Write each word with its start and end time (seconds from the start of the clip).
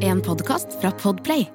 En 0.00 0.20
podkast 0.24 0.80
fra 0.80 0.90
Podplay. 0.90 1.50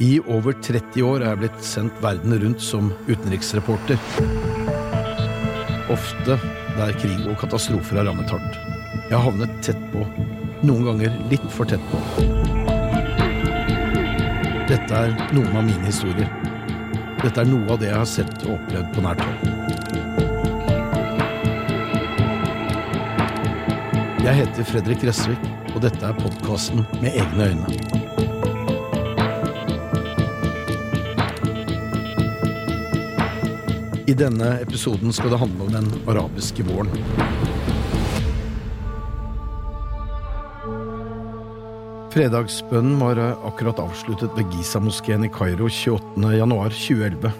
I 0.00 0.20
over 0.20 0.52
30 0.62 1.02
år 1.04 1.20
er 1.20 1.26
jeg 1.28 1.40
blitt 1.42 1.64
sendt 1.64 1.98
verden 2.00 2.32
rundt 2.40 2.62
som 2.64 2.88
utenriksreporter. 3.04 4.00
Ofte 5.92 6.38
der 6.78 6.94
krig 7.02 7.20
og 7.26 7.36
katastrofer 7.42 8.00
har 8.00 8.08
rammet 8.08 8.32
hardt. 8.32 8.56
Jeg 9.10 9.12
har 9.12 9.26
havnet 9.26 9.52
tett 9.66 9.82
på, 9.92 10.06
noen 10.64 10.86
ganger 10.88 11.18
litt 11.28 11.44
for 11.52 11.68
tett 11.68 11.84
på. 11.90 12.00
Dette 14.70 15.02
er 15.02 15.12
noen 15.36 15.52
av 15.52 15.68
mine 15.68 15.84
historier. 15.84 16.32
Dette 17.20 17.44
er 17.44 17.52
noe 17.52 17.76
av 17.76 17.82
det 17.82 17.92
jeg 17.92 18.00
har 18.00 18.08
sett 18.14 18.36
og 18.46 18.56
opplevd 18.56 18.88
på 18.96 19.04
nært 19.04 19.20
hold. 19.26 19.40
Jeg 24.26 24.34
heter 24.40 24.66
Fredrik 24.66 25.04
Gressvik, 25.04 25.44
og 25.76 25.82
dette 25.84 26.08
er 26.08 26.16
podkasten 26.16 26.86
Med 27.02 27.12
egne 27.20 27.50
øyne. 27.52 27.66
I 34.06 34.14
denne 34.16 34.54
episoden 34.62 35.12
skal 35.12 35.34
det 35.34 35.40
handle 35.42 35.66
om 35.66 35.72
den 35.74 35.88
arabiske 36.08 36.64
våren. 36.64 36.92
Fredagsbønnen 42.14 43.00
var 43.02 43.20
akkurat 43.44 43.82
avsluttet 43.82 44.32
ved 44.38 44.54
Giza-moskeen 44.54 45.26
i 45.26 45.32
Kairo 45.34 45.68
28.1.2011. 45.68 47.34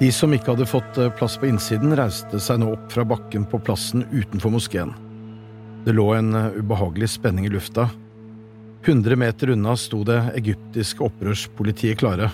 De 0.00 0.12
som 0.12 0.32
ikke 0.32 0.54
hadde 0.54 0.70
fått 0.70 1.02
plass 1.18 1.36
på 1.40 1.50
innsiden, 1.50 1.92
reiste 1.98 2.40
seg 2.40 2.62
nå 2.62 2.70
opp 2.78 2.86
fra 2.94 3.04
bakken 3.04 3.44
på 3.50 3.60
plassen 3.66 4.06
utenfor 4.14 4.54
moskeen. 4.54 4.94
Det 5.86 5.92
lå 5.94 6.08
en 6.14 6.34
ubehagelig 6.34 7.12
spenning 7.14 7.46
i 7.46 7.48
lufta. 7.48 7.84
Hundre 8.86 9.16
meter 9.16 9.52
unna 9.54 9.76
sto 9.78 10.00
det 10.02 10.16
egyptiske 10.34 11.04
opprørspolitiet 11.06 12.00
klare. 12.00 12.26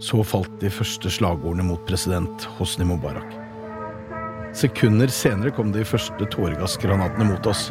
Så 0.00 0.22
falt 0.24 0.54
de 0.62 0.70
første 0.72 1.12
slagordene 1.12 1.66
mot 1.68 1.82
president 1.84 2.46
Hosni 2.56 2.86
Mubarak. 2.88 3.36
Sekunder 4.56 5.12
senere 5.12 5.52
kom 5.52 5.74
de 5.76 5.84
første 5.84 6.30
tåregassgranatene 6.32 7.28
mot 7.34 7.50
oss. 7.52 7.66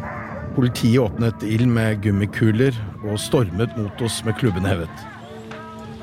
Politiet 0.53 1.01
åpnet 1.07 1.47
ild 1.49 1.65
med 1.73 2.03
gummikuler 2.05 2.77
og 3.01 3.17
stormet 3.17 3.73
mot 3.81 4.05
oss 4.05 4.21
med 4.29 4.37
klubbene 4.37 4.75
hevet. 4.75 5.05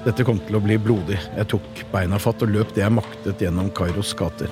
Dette 0.02 0.26
kom 0.26 0.42
til 0.48 0.58
å 0.58 0.64
bli 0.66 0.82
blodig. 0.82 1.22
Jeg 1.38 1.52
tok 1.54 1.86
beina 1.94 2.18
fatt 2.18 2.42
og 2.42 2.50
løp 2.58 2.74
det 2.74 2.82
jeg 2.82 2.98
maktet 2.98 3.46
gjennom 3.46 3.70
Kairos 3.78 4.16
gater. 4.18 4.50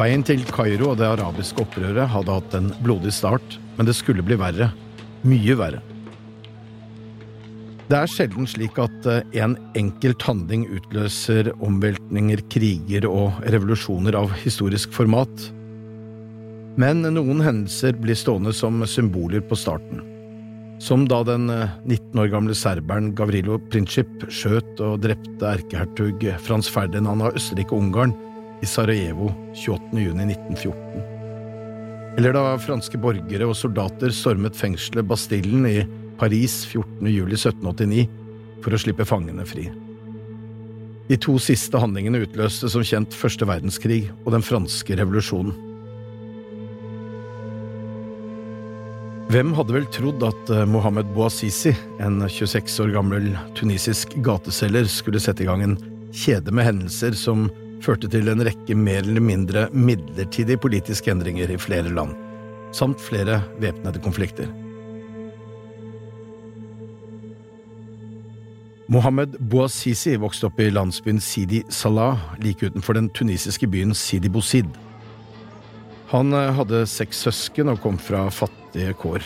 Veien 0.00 0.22
til 0.24 0.40
Kairo 0.48 0.94
og 0.94 0.96
det 0.96 1.10
arabiske 1.10 1.60
opprøret 1.60 2.08
hadde 2.08 2.32
hatt 2.32 2.54
en 2.56 2.70
blodig 2.80 3.10
start, 3.12 3.58
men 3.76 3.84
det 3.84 3.92
skulle 3.98 4.24
bli 4.24 4.38
verre. 4.40 4.70
Mye 5.28 5.56
verre. 5.60 5.82
Det 7.90 7.98
er 7.98 8.08
sjelden 8.08 8.46
slik 8.48 8.78
at 8.80 9.08
en 9.36 9.58
enkelt 9.76 10.24
handling 10.24 10.62
utløser 10.72 11.50
omveltninger, 11.58 12.40
kriger 12.48 13.04
og 13.10 13.42
revolusjoner 13.52 14.16
av 14.16 14.32
historisk 14.40 14.94
format. 14.96 15.50
Men 16.80 17.04
noen 17.04 17.44
hendelser 17.44 17.98
blir 18.00 18.16
stående 18.16 18.54
som 18.56 18.80
symboler 18.88 19.44
på 19.44 19.58
starten. 19.58 20.00
Som 20.80 21.04
da 21.10 21.20
den 21.28 21.50
19 21.50 22.22
år 22.22 22.32
gamle 22.32 22.56
serberen 22.56 23.12
Gavrilo 23.18 23.60
Princip 23.68 24.24
skjøt 24.32 24.80
og 24.80 25.02
drepte 25.04 25.52
erkehertug 25.58 26.24
Frans 26.40 26.72
Ferdinand 26.72 27.28
av 27.28 27.36
Østerrike-Ungarn 27.36 28.16
i 28.62 28.66
Sarajevo 28.68 29.32
28.6.1914. 29.54 31.18
Eller 32.18 32.34
da 32.34 32.58
franske 32.60 32.98
borgere 33.00 33.46
og 33.48 33.56
soldater 33.56 34.12
stormet 34.14 34.58
fengselet 34.58 35.06
Bastillen 35.08 35.66
i 35.68 35.78
Paris 36.20 36.66
14.07.1789 36.68 38.08
for 38.60 38.76
å 38.76 38.80
slippe 38.82 39.06
fangene 39.08 39.46
fri. 39.48 39.70
De 41.10 41.16
to 41.18 41.38
siste 41.42 41.80
handlingene 41.80 42.20
utløste 42.22 42.68
som 42.70 42.84
kjent 42.86 43.16
første 43.16 43.46
verdenskrig 43.48 44.04
og 44.24 44.34
den 44.36 44.44
franske 44.46 44.98
revolusjonen. 45.00 45.54
Hvem 49.30 49.52
hadde 49.54 49.74
vel 49.76 49.86
trodd 49.94 50.24
at 50.26 50.48
Mohammed 50.66 51.12
Bouazizi, 51.14 51.70
en 52.02 52.18
26 52.26 52.80
år 52.82 52.90
gammel 52.96 53.28
tunisisk 53.54 54.16
gateselger, 54.26 54.90
skulle 54.90 55.22
sette 55.22 55.44
i 55.44 55.46
gang 55.46 55.62
en 55.62 55.76
kjede 56.10 56.50
med 56.50 56.66
hendelser 56.66 57.14
som 57.14 57.46
førte 57.84 58.08
til 58.12 58.28
en 58.30 58.44
rekke 58.44 58.76
mer 58.76 59.04
eller 59.04 59.24
mindre 59.24 59.68
midlertidige 59.72 60.60
politiske 60.60 61.12
endringer 61.12 61.50
i 61.52 61.60
flere 61.60 61.92
land, 61.92 62.16
samt 62.76 63.00
flere 63.00 63.40
væpnede 63.60 64.02
konflikter. 64.04 64.50
Mohammed 68.90 69.36
Bouazizi 69.38 70.16
vokste 70.18 70.48
opp 70.48 70.58
i 70.58 70.70
landsbyen 70.72 71.20
Sidi 71.22 71.60
Salah, 71.70 72.18
like 72.42 72.66
utenfor 72.66 72.98
den 72.98 73.06
tunisiske 73.14 73.68
byen 73.70 73.94
Sidi 73.94 74.28
Bouzid. 74.28 74.66
Han 76.10 76.34
hadde 76.34 76.82
seks 76.90 77.20
søsken 77.22 77.70
og 77.70 77.78
kom 77.84 78.00
fra 78.02 78.24
fattige 78.34 78.96
kår. 78.98 79.22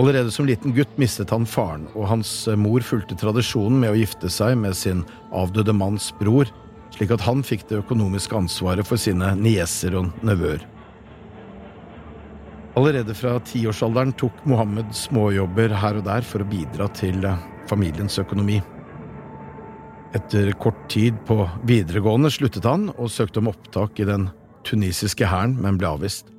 Allerede 0.00 0.32
som 0.32 0.48
liten 0.48 0.72
gutt 0.74 0.96
mistet 0.98 1.30
han 1.30 1.44
faren, 1.46 1.84
og 1.92 2.08
hans 2.08 2.32
mor 2.56 2.82
fulgte 2.82 3.18
tradisjonen 3.20 3.76
med 3.82 3.92
å 3.92 3.98
gifte 4.00 4.32
seg 4.32 4.56
med 4.58 4.72
sin 4.74 5.04
avdøde 5.36 5.76
manns 5.76 6.08
bror, 6.16 6.48
slik 6.94 7.12
at 7.14 7.24
han 7.26 7.42
fikk 7.46 7.66
det 7.70 7.82
økonomiske 7.82 8.36
ansvaret 8.38 8.86
for 8.86 9.00
sine 9.00 9.32
nieser 9.38 9.96
og 9.98 10.12
nevøer. 10.26 10.62
Allerede 12.74 13.14
fra 13.14 13.36
tiårsalderen 13.46 14.14
tok 14.18 14.40
Mohammed 14.50 14.90
småjobber 14.98 15.76
her 15.78 16.00
og 16.00 16.06
der 16.08 16.26
for 16.26 16.42
å 16.42 16.48
bidra 16.50 16.88
til 16.96 17.22
familiens 17.70 18.18
økonomi. 18.18 18.58
Etter 20.14 20.50
kort 20.62 20.80
tid 20.90 21.18
på 21.26 21.40
videregående 21.66 22.30
sluttet 22.34 22.66
han 22.66 22.88
og 22.94 23.10
søkte 23.10 23.42
om 23.42 23.50
opptak 23.50 23.98
i 24.02 24.08
den 24.10 24.28
tunisiske 24.66 25.26
hæren, 25.26 25.58
men 25.62 25.78
ble 25.78 25.90
avvist. 25.90 26.33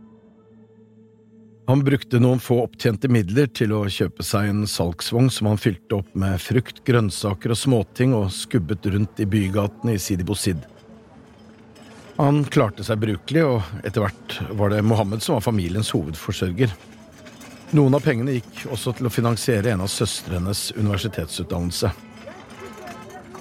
Han 1.68 1.84
brukte 1.84 2.20
noen 2.22 2.40
få 2.40 2.60
opptjente 2.62 3.10
midler 3.10 3.48
til 3.50 3.72
å 3.74 3.88
kjøpe 3.90 4.24
seg 4.26 4.52
en 4.52 4.68
salgsvogn 4.70 5.32
som 5.34 5.50
han 5.50 5.58
fylte 5.58 5.98
opp 5.98 6.12
med 6.14 6.38
frukt, 6.42 6.84
grønnsaker 6.86 7.56
og 7.56 7.58
småting 7.58 8.14
og 8.14 8.30
skubbet 8.34 8.86
rundt 8.94 9.22
i 9.24 9.26
bygatene 9.26 9.96
i 9.96 10.02
Sidi 10.02 10.28
Bouzid. 10.28 10.62
Han 12.20 12.44
klarte 12.54 12.86
seg 12.86 13.02
brukelig, 13.02 13.42
og 13.44 13.82
etter 13.82 14.06
hvert 14.06 14.38
var 14.56 14.72
det 14.72 14.84
Mohammed 14.86 15.26
som 15.26 15.40
var 15.40 15.48
familiens 15.48 15.90
hovedforsørger. 15.92 16.72
Noen 17.76 17.98
av 17.98 18.06
pengene 18.06 18.38
gikk 18.38 18.68
også 18.70 18.94
til 18.96 19.10
å 19.10 19.12
finansiere 19.12 19.74
en 19.74 19.84
av 19.84 19.90
søstrenes 19.92 20.70
universitetsutdannelse. 20.78 21.90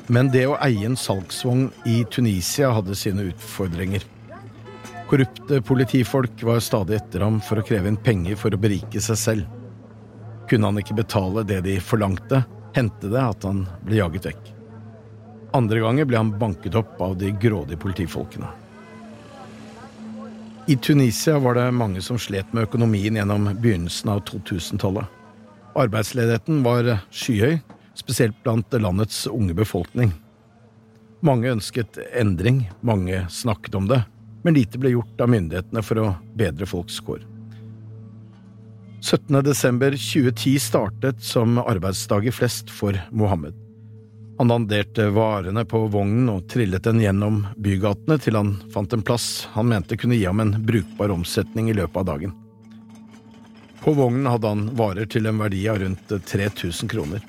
Men 0.09 0.33
det 0.33 0.47
å 0.49 0.57
eie 0.65 0.89
en 0.89 0.97
salgsvogn 0.99 1.69
i 1.89 2.01
Tunisia 2.13 2.73
hadde 2.73 2.97
sine 2.99 3.29
utfordringer. 3.29 4.03
Korrupte 5.09 5.61
politifolk 5.63 6.43
var 6.43 6.61
stadig 6.65 6.97
etter 6.97 7.21
ham 7.21 7.37
for 7.45 7.61
å 7.61 7.65
kreve 7.67 7.91
inn 7.91 8.01
penger 8.01 8.39
for 8.41 8.55
å 8.55 8.61
berike 8.61 9.01
seg 9.05 9.19
selv. 9.21 9.61
Kunne 10.49 10.71
han 10.71 10.81
ikke 10.81 10.97
betale 10.97 11.45
det 11.45 11.61
de 11.67 11.77
forlangte, 11.81 12.41
hendte 12.75 13.11
det 13.13 13.21
at 13.21 13.45
han 13.45 13.67
ble 13.85 14.01
jaget 14.01 14.31
vekk. 14.31 14.51
Andre 15.55 15.83
ganger 15.85 16.09
ble 16.09 16.19
han 16.19 16.33
banket 16.41 16.75
opp 16.81 17.01
av 17.05 17.19
de 17.21 17.31
grådige 17.41 17.79
politifolkene. 17.85 18.49
I 20.67 20.79
Tunisia 20.81 21.37
var 21.39 21.59
det 21.59 21.69
mange 21.77 22.01
som 22.03 22.17
slet 22.19 22.49
med 22.57 22.65
økonomien 22.65 23.21
gjennom 23.21 23.51
begynnelsen 23.61 24.09
av 24.15 24.23
2000-tallet. 24.31 25.05
Arbeidsledigheten 25.77 26.63
var 26.65 26.89
skyhøy, 27.13 27.59
spesielt 27.95 28.41
blant 28.43 28.73
landets 28.73 29.27
unge 29.29 29.53
befolkning. 29.55 30.15
Mange 31.21 31.53
ønsket 31.53 32.01
endring, 32.17 32.65
mange 32.81 33.27
snakket 33.29 33.77
om 33.77 33.93
det, 33.93 34.01
men 34.45 34.55
lite 34.55 34.79
ble 34.79 34.93
gjort 34.93 35.21
av 35.25 35.33
myndighetene 35.33 35.83
for 35.85 36.01
å 36.03 36.11
bedre 36.37 36.69
folks 36.69 37.01
kår. 37.05 37.25
17. 39.05 39.43
desember 39.45 39.97
2010 39.97 40.61
startet 40.61 41.23
som 41.25 41.59
arbeidsdager 41.61 42.33
flest 42.33 42.71
for 42.73 42.97
Mohammed. 43.11 43.57
Han 44.39 44.49
danderte 44.49 45.11
varene 45.15 45.65
på 45.69 45.83
vognen 45.93 46.31
og 46.33 46.47
trillet 46.51 46.85
den 46.85 47.03
gjennom 47.03 47.45
bygatene 47.57 48.17
til 48.19 48.39
han 48.39 48.55
fant 48.73 48.97
en 48.97 49.05
plass 49.07 49.47
han 49.53 49.69
mente 49.71 49.99
kunne 50.01 50.17
gi 50.17 50.25
ham 50.27 50.41
en 50.43 50.57
brukbar 50.67 51.13
omsetning 51.15 51.69
i 51.71 51.77
løpet 51.77 52.01
av 52.03 52.09
dagen. 52.15 52.35
På 53.85 53.93
vognen 53.93 54.27
hadde 54.27 54.49
han 54.49 54.67
varer 54.77 55.07
til 55.07 55.29
en 55.29 55.39
verdi 55.39 55.63
av 55.69 55.79
rundt 55.85 56.17
3000 56.33 56.89
kroner. 56.89 57.21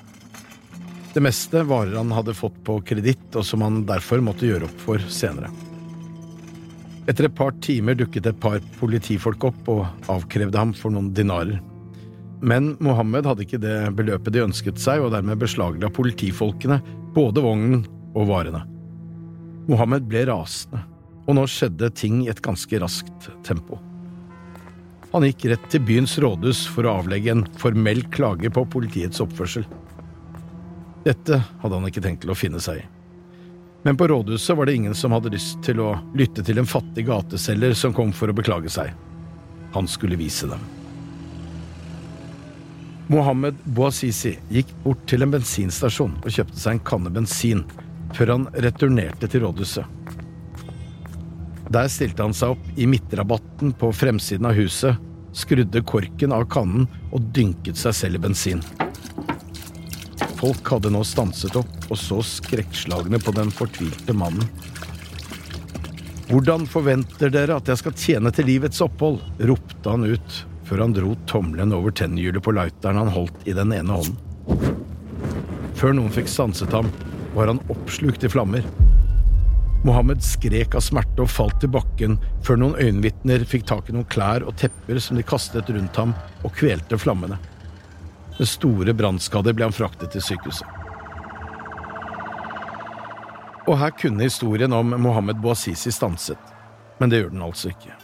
Det 1.12 1.20
meste 1.24 1.62
varer 1.68 1.96
han 1.96 2.12
hadde 2.12 2.34
fått 2.36 2.56
på 2.64 2.80
kreditt, 2.88 3.28
og 3.36 3.44
som 3.44 3.62
han 3.64 3.84
derfor 3.88 4.24
måtte 4.24 4.48
gjøre 4.48 4.68
opp 4.68 4.82
for 4.84 5.12
senere. 5.12 5.52
Etter 7.06 7.28
et 7.28 7.34
par 7.38 7.54
timer 7.62 7.94
dukket 7.94 8.26
et 8.26 8.38
par 8.42 8.58
politifolk 8.80 9.44
opp 9.46 9.68
og 9.70 10.10
avkrevde 10.10 10.58
ham 10.58 10.72
for 10.74 10.90
noen 10.90 11.12
dinarer. 11.14 11.60
Men 12.42 12.74
Mohammed 12.82 13.28
hadde 13.30 13.46
ikke 13.46 13.60
det 13.62 13.76
beløpet 13.96 14.34
de 14.34 14.42
ønsket 14.44 14.80
seg, 14.82 15.04
og 15.04 15.14
dermed 15.14 15.38
beslagla 15.40 15.90
politifolkene 15.94 16.80
både 17.14 17.44
vognen 17.44 17.86
og 18.16 18.26
varene. 18.28 18.64
Mohammed 19.70 20.06
ble 20.10 20.26
rasende, 20.28 20.82
og 21.26 21.38
nå 21.38 21.46
skjedde 21.50 21.90
ting 21.94 22.24
i 22.24 22.30
et 22.30 22.42
ganske 22.42 22.82
raskt 22.82 23.30
tempo. 23.46 23.78
Han 25.14 25.24
gikk 25.24 25.46
rett 25.52 25.70
til 25.72 25.84
byens 25.86 26.18
rådhus 26.20 26.66
for 26.68 26.86
å 26.86 26.98
avlegge 27.00 27.32
en 27.32 27.46
formell 27.56 28.02
klage 28.12 28.50
på 28.52 28.66
politiets 28.74 29.22
oppførsel. 29.22 29.64
Dette 31.06 31.38
hadde 31.62 31.78
han 31.78 31.86
ikke 31.88 32.02
tenkt 32.04 32.26
til 32.26 32.34
å 32.34 32.38
finne 32.38 32.60
seg 32.62 32.82
i. 32.82 32.86
Men 33.86 33.96
på 33.96 34.08
rådhuset 34.08 34.56
var 34.56 34.66
det 34.66 34.74
ingen 34.74 34.94
som 34.94 35.12
hadde 35.14 35.30
lyst 35.30 35.60
til 35.62 35.78
å 35.78 35.92
lytte 36.18 36.42
til 36.42 36.58
en 36.58 36.66
fattig 36.66 37.04
gateselger 37.06 37.74
som 37.78 37.92
kom 37.94 38.10
for 38.10 38.26
å 38.26 38.34
beklage 38.34 38.66
seg. 38.74 38.88
Han 39.76 39.86
skulle 39.86 40.18
vise 40.18 40.48
dem. 40.50 40.64
Mohammed 43.06 43.60
Bouazizi 43.62 44.32
gikk 44.50 44.72
bort 44.82 45.04
til 45.06 45.22
en 45.22 45.30
bensinstasjon 45.36 46.16
og 46.18 46.34
kjøpte 46.34 46.58
seg 46.58 46.74
en 46.74 46.82
kanne 46.90 47.12
bensin, 47.14 47.62
før 48.18 48.32
han 48.34 48.48
returnerte 48.66 49.30
til 49.30 49.46
rådhuset. 49.46 49.86
Der 51.70 51.86
stilte 51.86 52.26
han 52.26 52.34
seg 52.34 52.56
opp 52.56 52.66
i 52.74 52.90
midtrabatten 52.90 53.70
på 53.78 53.92
fremsiden 53.94 54.50
av 54.50 54.58
huset, 54.58 54.98
skrudde 55.30 55.86
korken 55.86 56.34
av 56.34 56.50
kannen 56.50 56.90
og 57.12 57.30
dynket 57.38 57.78
seg 57.78 57.94
selv 58.02 58.18
i 58.18 58.26
bensin. 58.26 58.66
Folk 60.46 60.68
hadde 60.70 60.92
nå 60.94 61.00
stanset 61.02 61.56
opp 61.58 61.88
og 61.90 61.98
så 61.98 62.20
skrekkslagne 62.22 63.18
på 63.18 63.32
den 63.34 63.48
fortvilte 63.50 64.14
mannen. 64.14 64.46
Hvordan 66.28 66.68
forventer 66.70 67.32
dere 67.34 67.56
at 67.58 67.66
jeg 67.66 67.80
skal 67.80 67.96
tjene 67.98 68.30
til 68.30 68.46
livets 68.46 68.78
opphold? 68.84 69.24
ropte 69.50 69.90
han 69.90 70.06
ut 70.06 70.36
før 70.68 70.84
han 70.84 70.94
dro 70.94 71.16
tommelen 71.26 71.74
over 71.74 71.90
tennhjulet 71.98 72.44
på 72.46 72.54
lighteren 72.54 73.00
han 73.00 73.10
holdt 73.10 73.42
i 73.42 73.56
den 73.58 73.74
ene 73.74 73.98
hånden. 73.98 74.70
Før 75.74 75.98
noen 75.98 76.14
fikk 76.14 76.30
stanset 76.30 76.78
ham, 76.78 76.92
var 77.34 77.50
han 77.50 77.62
oppslukt 77.66 78.22
i 78.22 78.30
flammer. 78.30 78.62
Mohammed 79.82 80.22
skrek 80.22 80.78
av 80.78 80.86
smerte 80.86 81.26
og 81.26 81.32
falt 81.34 81.58
til 81.58 81.74
bakken 81.74 82.20
før 82.46 82.62
noen 82.62 82.78
øyenvitner 82.78 83.42
fikk 83.50 83.66
tak 83.66 83.90
i 83.90 83.98
noen 83.98 84.06
klær 84.14 84.46
og 84.46 84.54
tepper 84.62 85.02
som 85.02 85.18
de 85.18 85.26
kastet 85.26 85.74
rundt 85.74 85.98
ham 85.98 86.14
og 86.46 86.54
kvelte 86.54 87.02
flammene. 87.02 87.42
Med 88.38 88.48
store 88.48 88.92
brannskader 88.94 89.56
ble 89.56 89.68
han 89.68 89.74
fraktet 89.76 90.12
til 90.12 90.24
sykehuset. 90.24 90.68
Og 93.66 93.78
her 93.80 93.90
kunne 93.98 94.26
historien 94.28 94.72
om 94.76 94.92
Mohammed 95.02 95.40
Bouazizi 95.42 95.90
stanset, 95.92 96.52
men 97.00 97.10
det 97.10 97.22
gjør 97.22 97.32
den 97.32 97.46
altså 97.46 97.72
ikke. 97.72 97.96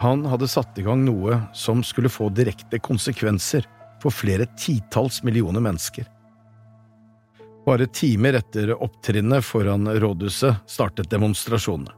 Han 0.00 0.22
hadde 0.30 0.48
satt 0.48 0.78
i 0.80 0.84
gang 0.86 1.02
noe 1.04 1.42
som 1.56 1.82
skulle 1.84 2.12
få 2.12 2.30
direkte 2.32 2.78
konsekvenser 2.80 3.66
for 4.00 4.14
flere 4.14 4.46
titalls 4.56 5.20
millioner 5.26 5.60
mennesker. 5.60 6.06
Bare 7.66 7.88
timer 7.92 8.38
etter 8.38 8.72
opptrinnet 8.72 9.44
foran 9.44 9.90
rådhuset 10.00 10.62
startet 10.70 11.10
demonstrasjonene. 11.12 11.92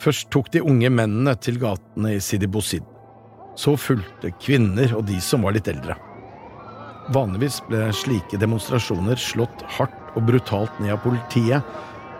Først 0.00 0.30
tok 0.32 0.52
de 0.52 0.62
unge 0.64 0.90
mennene 0.92 1.34
til 1.40 1.58
gatene 1.60 2.14
i 2.16 2.22
Sidi 2.24 2.48
Bouzid. 2.48 2.84
Så 3.56 3.76
fulgte 3.80 4.32
kvinner 4.40 4.92
og 4.96 5.06
de 5.08 5.16
som 5.24 5.44
var 5.44 5.56
litt 5.56 5.68
eldre. 5.72 5.96
Vanligvis 7.14 7.60
ble 7.68 7.84
slike 7.94 8.38
demonstrasjoner 8.42 9.18
slått 9.20 9.62
hardt 9.76 10.16
og 10.18 10.24
brutalt 10.26 10.80
ned 10.82 10.96
av 10.96 11.02
politiet, 11.04 11.62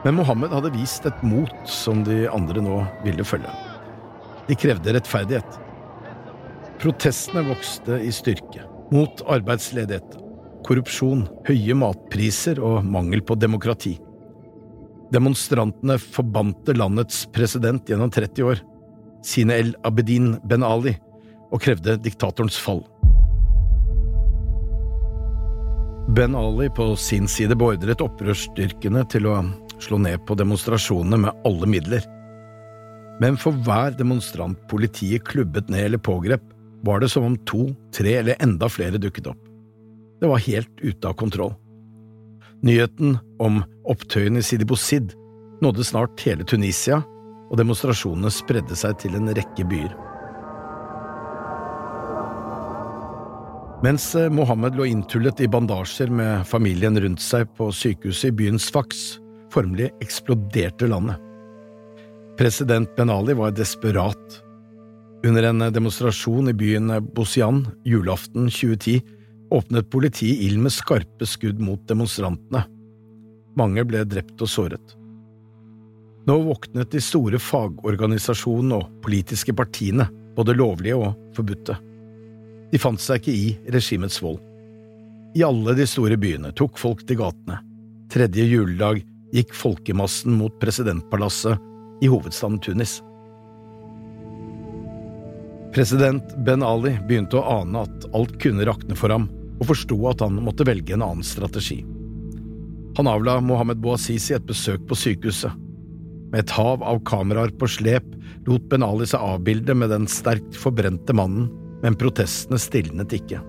men 0.05 0.15
Mohammed 0.21 0.53
hadde 0.55 0.71
vist 0.77 1.07
et 1.09 1.23
mot 1.27 1.55
som 1.67 2.05
de 2.07 2.27
andre 2.31 2.63
nå 2.63 2.79
ville 3.03 3.27
følge. 3.27 3.51
De 4.47 4.55
krevde 4.55 4.95
rettferdighet. 4.95 5.59
Protestene 6.79 7.43
vokste 7.49 7.99
i 8.05 8.13
styrke, 8.15 8.63
mot 8.95 9.25
arbeidsledighet, 9.27 10.21
korrupsjon, 10.67 11.25
høye 11.49 11.75
matpriser 11.79 12.61
og 12.63 12.87
mangel 12.87 13.25
på 13.27 13.35
demokrati. 13.43 13.97
Demonstrantene 15.15 15.99
forbante 16.03 16.75
landets 16.77 17.25
president 17.35 17.91
gjennom 17.91 18.13
30 18.15 18.47
år, 18.53 18.63
Sine 19.27 19.57
El 19.59 19.75
Abedin 19.87 20.37
Ben 20.47 20.63
Ali, 20.63 20.95
og 21.51 21.63
krevde 21.65 21.97
diktatorens 22.03 22.59
fall. 22.63 22.85
Ben 26.17 26.35
Ali 26.35 26.71
på 26.71 26.97
sin 26.97 27.27
side 27.29 27.53
beordret 27.61 28.01
opprørsstyrkene 28.01 29.03
til 29.13 29.27
å 29.29 29.35
slå 29.85 29.99
ned 30.01 30.23
på 30.25 30.33
demonstrasjonene 30.41 31.19
med 31.27 31.43
alle 31.45 31.69
midler. 31.69 32.07
Men 33.21 33.37
for 33.37 33.53
hver 33.67 33.93
demonstrant 33.99 34.63
politiet 34.71 35.27
klubbet 35.29 35.69
ned 35.69 35.91
eller 35.91 36.01
pågrep, 36.01 36.41
var 36.89 37.03
det 37.05 37.11
som 37.13 37.27
om 37.29 37.37
to, 37.45 37.67
tre 37.93 38.15
eller 38.23 38.41
enda 38.41 38.71
flere 38.73 38.97
dukket 39.03 39.29
opp. 39.29 39.43
Det 40.23 40.33
var 40.33 40.41
helt 40.47 40.81
ute 40.81 41.05
av 41.05 41.19
kontroll. 41.21 41.53
Nyheten 42.65 43.19
om 43.37 43.61
opptøyene 43.85 44.41
i 44.41 44.49
Sidi 44.49 44.65
Bouzid 44.65 45.13
nådde 45.61 45.85
snart 45.85 46.25
hele 46.25 46.49
Tunisia, 46.49 47.03
og 47.51 47.61
demonstrasjonene 47.61 48.33
spredde 48.33 48.79
seg 48.79 48.97
til 49.05 49.21
en 49.21 49.35
rekke 49.37 49.69
byer. 49.69 49.93
Mens 53.87 54.15
eh, 54.15 54.31
Mohammed 54.31 54.75
lå 54.75 54.85
inntullet 54.91 55.41
i 55.41 55.47
bandasjer 55.49 56.11
med 56.11 56.47
familien 56.51 56.97
rundt 56.99 57.23
seg 57.23 57.47
på 57.55 57.69
sykehuset 57.71 58.33
i 58.33 58.35
byen 58.35 58.59
Sfax, 58.59 59.21
formelig 59.55 59.93
eksploderte 60.03 60.89
landet. 60.91 61.21
President 62.35 62.91
Ben 62.97 63.13
Ali 63.15 63.37
var 63.39 63.55
desperat. 63.55 64.41
Under 65.23 65.47
en 65.53 65.69
demonstrasjon 65.71 66.51
i 66.51 66.57
byen 66.59 66.91
Bosian 67.15 67.63
julaften 67.87 68.51
2010 68.51 68.99
åpnet 69.55 69.91
politiet 69.95 70.43
ild 70.49 70.65
med 70.67 70.75
skarpe 70.75 71.31
skudd 71.31 71.63
mot 71.63 71.87
demonstrantene. 71.87 72.67
Mange 73.55 73.87
ble 73.87 74.03
drept 74.03 74.43
og 74.43 74.51
såret. 74.51 74.97
Nå 76.27 76.41
våknet 76.43 76.91
de 76.91 76.99
store 76.99 77.39
fagorganisasjonene 77.39 78.83
og 78.83 79.03
politiske 79.07 79.55
partiene, 79.55 80.11
både 80.35 80.59
lovlige 80.59 80.99
og 80.99 81.37
forbudte. 81.39 81.79
De 82.73 82.81
fant 82.83 83.01
seg 83.01 83.23
ikke 83.23 83.35
i 83.35 83.73
regimets 83.75 84.19
vold. 84.23 84.41
I 85.37 85.45
alle 85.47 85.75
de 85.77 85.87
store 85.89 86.17
byene 86.19 86.53
tok 86.57 86.79
folk 86.81 87.05
til 87.07 87.21
gatene. 87.21 87.61
Tredje 88.13 88.47
juledag 88.49 89.03
gikk 89.35 89.53
folkemassen 89.55 90.37
mot 90.39 90.55
presidentpalasset 90.63 91.61
i 92.03 92.09
hovedstaden 92.11 92.59
Tunis. 92.63 93.01
President 95.77 96.33
Ben 96.47 96.65
Ali 96.65 96.95
begynte 97.05 97.37
å 97.37 97.61
ane 97.61 97.83
at 97.85 98.07
alt 98.17 98.39
kunne 98.41 98.65
rakne 98.65 98.97
for 98.97 99.13
ham, 99.13 99.27
og 99.61 99.69
forsto 99.73 99.99
at 100.09 100.23
han 100.25 100.39
måtte 100.41 100.65
velge 100.69 100.95
en 100.97 101.05
annen 101.05 101.27
strategi. 101.27 101.83
Han 102.97 103.11
avla 103.11 103.37
Mohammed 103.45 103.83
Bouazizi 103.85 104.33
et 104.37 104.47
besøk 104.49 104.87
på 104.89 104.97
sykehuset. 104.97 105.53
Med 106.33 106.43
et 106.43 106.55
hav 106.57 106.81
av 106.81 107.03
kameraer 107.09 107.53
på 107.61 107.69
slep 107.69 108.09
lot 108.49 108.65
Ben 108.71 108.85
Ali 108.87 109.05
seg 109.09 109.21
avbilde 109.21 109.77
med 109.77 109.93
den 109.93 110.09
sterkt 110.11 110.57
forbrente 110.57 111.13
mannen 111.17 111.51
men 111.83 111.99
protestene 111.99 112.59
stilnet 112.61 113.13
ikke. 113.17 113.41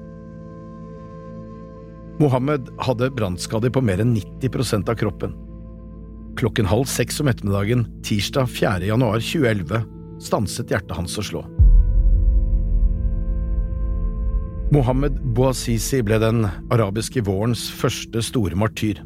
Mohammed 2.17 2.71
hadde 2.81 3.11
brannskader 3.13 3.69
på 3.73 3.83
mer 3.85 4.01
enn 4.01 4.15
90% 4.17 4.89
av 4.89 4.97
kroppen. 4.97 5.35
Klokken 6.37 6.69
halv 6.69 6.89
seks 6.89 7.21
om 7.21 7.29
ettermiddagen 7.29 7.85
tirsdag 8.05 8.49
4. 8.49 8.89
januar 8.89 9.21
2011 9.21 9.85
stanset 10.21 10.73
hjertet 10.73 10.97
hans 10.97 11.17
å 11.17 11.25
slå. 11.25 11.43
Mohammed 14.73 15.21
Bouazizi 15.37 16.01
ble 16.03 16.17
den 16.19 16.41
arabiske 16.73 17.21
vårens 17.23 17.69
første 17.71 18.19
store 18.25 18.57
martyr. 18.59 18.99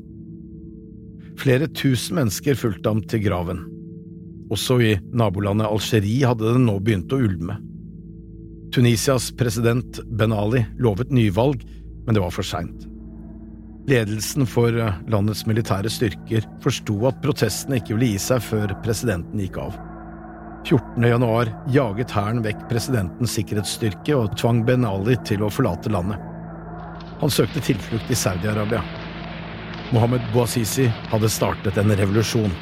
Flere 1.37 1.67
tusen 1.69 2.17
mennesker 2.17 2.57
fulgte 2.57 2.89
ham 2.89 3.03
til 3.05 3.21
graven. 3.27 3.61
Også 4.51 4.79
i 4.83 4.95
nabolandet 5.15 5.69
Algerie 5.69 6.27
hadde 6.27 6.55
det 6.55 6.63
nå 6.63 6.79
begynt 6.83 7.13
å 7.13 7.21
ulme. 7.21 7.59
Tunisias 8.71 9.31
president 9.37 9.99
Ben 10.05 10.31
Ali 10.33 10.65
lovet 10.79 11.11
nyvalg, 11.11 11.65
men 12.05 12.15
det 12.15 12.23
var 12.23 12.31
for 12.31 12.47
seint. 12.47 12.87
Ledelsen 13.89 14.45
for 14.47 14.71
eh, 14.77 14.99
landets 15.11 15.43
militære 15.49 15.89
styrker 15.91 16.45
forsto 16.63 16.95
at 17.09 17.17
protestene 17.23 17.81
ikke 17.81 17.97
ville 17.97 18.13
gi 18.13 18.21
seg 18.21 18.43
før 18.45 18.75
presidenten 18.85 19.41
gikk 19.41 19.57
av. 19.59 19.79
14. 20.63 21.03
januar 21.03 21.49
jaget 21.73 22.13
hæren 22.13 22.43
vekk 22.45 22.67
presidentens 22.69 23.33
sikkerhetsstyrke 23.35 24.15
og 24.15 24.35
tvang 24.39 24.61
Ben 24.67 24.85
Ali 24.85 25.17
til 25.27 25.43
å 25.43 25.49
forlate 25.51 25.91
landet. 25.91 26.21
Han 27.21 27.33
søkte 27.33 27.63
tilflukt 27.65 28.11
i 28.13 28.17
Saudi-Arabia. 28.17 28.83
Mohammed 29.91 30.23
Bouazizi 30.31 30.85
hadde 31.11 31.29
startet 31.29 31.77
en 31.81 31.91
revolusjon. 31.97 32.53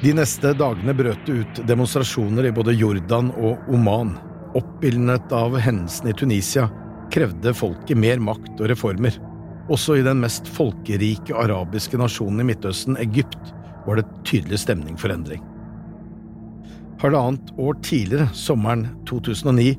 De 0.00 0.16
neste 0.16 0.54
dagene 0.56 0.96
brøt 0.96 1.22
det 1.28 1.38
ut 1.44 1.62
demonstrasjoner 1.68 2.48
i 2.48 2.54
både 2.56 2.74
Jordan 2.74 3.30
og 3.36 3.70
Oman. 3.70 4.16
Oppildnet 4.54 5.32
av 5.32 5.54
hendelsene 5.62 6.10
i 6.10 6.16
Tunisia 6.18 6.66
krevde 7.14 7.52
folket 7.54 7.98
mer 7.98 8.18
makt 8.22 8.58
og 8.58 8.70
reformer. 8.72 9.14
Også 9.70 10.00
i 10.00 10.02
den 10.02 10.18
mest 10.24 10.48
folkerike 10.50 11.36
arabiske 11.38 11.98
nasjonen 12.00 12.42
i 12.42 12.48
Midtøsten, 12.50 12.98
Egypt, 12.98 13.52
var 13.86 14.00
det 14.00 14.08
tydelig 14.26 14.58
stemning 14.64 14.98
for 14.98 15.14
endring. 15.14 15.44
Halvannet 17.00 17.54
år 17.62 17.78
tidligere, 17.86 18.26
sommeren 18.36 18.88
2009, 19.08 19.70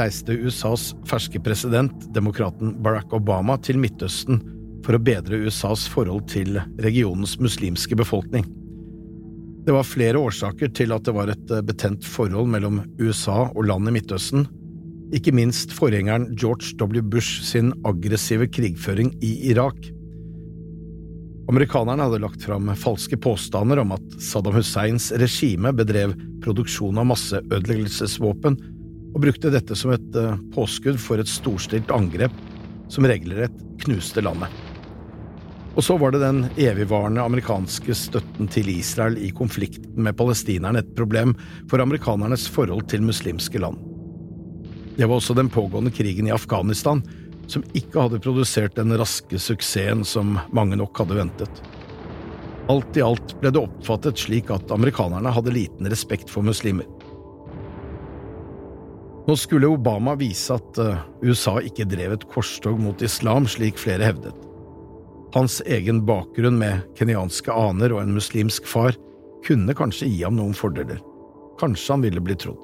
reiste 0.00 0.34
USAs 0.34 0.88
ferske 1.06 1.38
president, 1.44 2.08
demokraten 2.16 2.72
Barack 2.82 3.12
Obama, 3.14 3.54
til 3.60 3.78
Midtøsten 3.78 4.40
for 4.86 4.96
å 4.96 5.02
bedre 5.02 5.44
USAs 5.44 5.84
forhold 5.92 6.24
til 6.32 6.56
regionens 6.82 7.36
muslimske 7.42 7.98
befolkning. 8.00 8.48
Det 9.66 9.74
var 9.74 9.82
flere 9.82 10.20
årsaker 10.22 10.70
til 10.78 10.94
at 10.94 11.08
det 11.08 11.12
var 11.16 11.32
et 11.32 11.50
eh, 11.50 11.64
betent 11.66 12.06
forhold 12.06 12.46
mellom 12.52 12.84
USA 13.02 13.48
og 13.48 13.66
land 13.66 13.90
i 13.90 13.96
Midtøsten, 13.96 14.46
ikke 15.14 15.34
minst 15.34 15.74
forgjengeren 15.74 16.28
George 16.38 16.76
W. 16.78 17.02
Bush 17.02 17.42
sin 17.46 17.72
aggressive 17.86 18.46
krigføring 18.46 19.10
i 19.26 19.32
Irak. 19.50 19.78
Amerikanerne 21.50 22.06
hadde 22.06 22.22
lagt 22.22 22.46
fram 22.46 22.70
falske 22.78 23.18
påstander 23.22 23.82
om 23.82 23.94
at 23.94 24.16
Saddam 24.22 24.54
Husseins 24.54 25.10
regime 25.18 25.74
bedrev 25.74 26.14
produksjon 26.46 27.02
av 27.02 27.10
masseødeleggelsesvåpen, 27.10 28.58
og 29.16 29.22
brukte 29.22 29.50
dette 29.50 29.74
som 29.78 29.96
et 29.96 30.22
eh, 30.22 30.38
påskudd 30.54 31.02
for 31.02 31.18
et 31.18 31.30
storstilt 31.30 31.90
angrep 31.94 32.34
som 32.92 33.06
regelrett 33.10 33.62
knuste 33.82 34.22
landet. 34.22 34.75
Og 35.76 35.84
så 35.84 35.98
var 36.00 36.14
det 36.14 36.22
den 36.22 36.46
evigvarende 36.56 37.20
amerikanske 37.20 37.94
støtten 37.94 38.48
til 38.48 38.70
Israel 38.72 39.18
i 39.20 39.28
konflikten 39.36 39.98
med 40.06 40.16
palestinerne 40.16 40.80
et 40.80 40.94
problem 40.96 41.34
for 41.68 41.84
amerikanernes 41.84 42.46
forhold 42.48 42.86
til 42.88 43.04
muslimske 43.04 43.60
land. 43.60 43.76
Det 44.96 45.04
var 45.04 45.18
også 45.18 45.36
den 45.36 45.52
pågående 45.52 45.92
krigen 45.92 46.30
i 46.30 46.32
Afghanistan, 46.32 47.02
som 47.46 47.64
ikke 47.76 48.00
hadde 48.00 48.22
produsert 48.24 48.78
den 48.78 48.96
raske 48.96 49.38
suksessen 49.38 50.04
som 50.08 50.38
mange 50.56 50.80
nok 50.80 50.96
hadde 50.96 51.20
ventet. 51.20 51.60
Alt 52.72 52.96
i 52.96 53.04
alt 53.04 53.36
ble 53.42 53.52
det 53.52 53.60
oppfattet 53.60 54.18
slik 54.18 54.48
at 54.50 54.72
amerikanerne 54.74 55.30
hadde 55.30 55.54
liten 55.54 55.92
respekt 55.92 56.32
for 56.32 56.42
muslimer. 56.42 56.88
Nå 59.26 59.36
skulle 59.36 59.68
Obama 59.68 60.16
vise 60.16 60.56
at 60.56 60.80
eh, 60.80 61.04
USA 61.26 61.58
ikke 61.60 61.84
drev 61.90 62.16
et 62.16 62.26
korstog 62.30 62.78
mot 62.80 63.00
islam, 63.02 63.44
slik 63.50 63.78
flere 63.82 64.06
hevdet. 64.06 64.45
Hans 65.34 65.62
egen 65.66 66.04
bakgrunn 66.06 66.58
med 66.58 66.86
kenyanske 66.98 67.52
aner 67.52 67.92
og 67.96 68.04
en 68.04 68.14
muslimsk 68.14 68.68
far 68.68 68.96
kunne 69.46 69.74
kanskje 69.76 70.08
gi 70.10 70.22
ham 70.22 70.38
noen 70.38 70.54
fordeler. 70.56 71.02
Kanskje 71.60 71.92
han 71.94 72.06
ville 72.06 72.22
bli 72.22 72.36
trodd. 72.38 72.62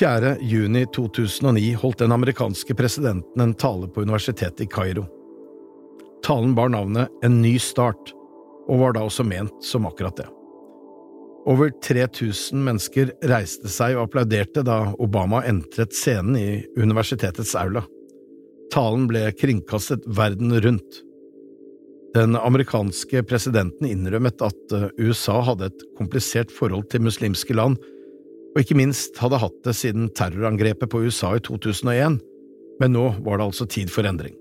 4. 0.00 0.36
juni 0.40 0.86
2009 0.96 1.74
holdt 1.74 1.98
den 1.98 2.12
amerikanske 2.12 2.74
presidenten 2.74 3.42
en 3.42 3.54
tale 3.54 3.88
på 3.88 4.00
universitetet 4.00 4.60
i 4.64 4.68
Kairo. 4.72 5.04
Talen 6.24 6.54
bar 6.54 6.68
navnet 6.72 7.08
En 7.22 7.42
ny 7.42 7.58
start, 7.58 8.14
og 8.68 8.80
var 8.80 8.94
da 8.96 9.02
også 9.04 9.26
ment 9.28 9.64
som 9.64 9.86
akkurat 9.86 10.16
det. 10.16 10.28
Over 11.46 11.70
3000 11.84 12.64
mennesker 12.64 13.12
reiste 13.28 13.68
seg 13.68 13.96
og 13.96 14.06
applauderte 14.06 14.64
da 14.64 14.94
Obama 15.00 15.42
entret 15.48 15.92
scenen 15.96 16.36
i 16.36 16.48
universitetets 16.80 17.52
aula. 17.60 17.84
Talen 18.70 19.06
ble 19.10 19.28
kringkastet 19.36 20.06
verden 20.06 20.54
rundt. 20.62 21.00
Den 22.14 22.34
amerikanske 22.36 23.22
presidenten 23.22 23.86
innrømmet 23.86 24.42
at 24.42 24.74
eh, 24.74 24.88
USA 24.98 25.40
hadde 25.46 25.70
et 25.70 25.84
komplisert 25.98 26.50
forhold 26.50 26.88
til 26.90 27.04
muslimske 27.06 27.54
land, 27.54 27.78
og 28.50 28.62
ikke 28.62 28.78
minst 28.78 29.18
hadde 29.22 29.38
hatt 29.38 29.60
det 29.66 29.76
siden 29.78 30.08
terrorangrepet 30.18 30.90
på 30.90 31.04
USA 31.06 31.36
i 31.38 31.42
2001, 31.46 32.18
men 32.82 32.96
nå 32.96 33.04
var 33.22 33.38
det 33.38 33.46
altså 33.46 33.68
tid 33.70 33.92
for 33.94 34.08
endring. 34.10 34.34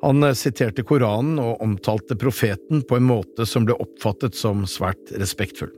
Han 0.00 0.24
eh, 0.24 0.36
siterte 0.36 0.84
Koranen 0.88 1.36
og 1.42 1.60
omtalte 1.64 2.16
profeten 2.16 2.80
på 2.88 2.96
en 2.96 3.08
måte 3.10 3.44
som 3.48 3.68
ble 3.68 3.76
oppfattet 3.76 4.38
som 4.38 4.64
svært 4.68 5.12
respektfull. 5.20 5.72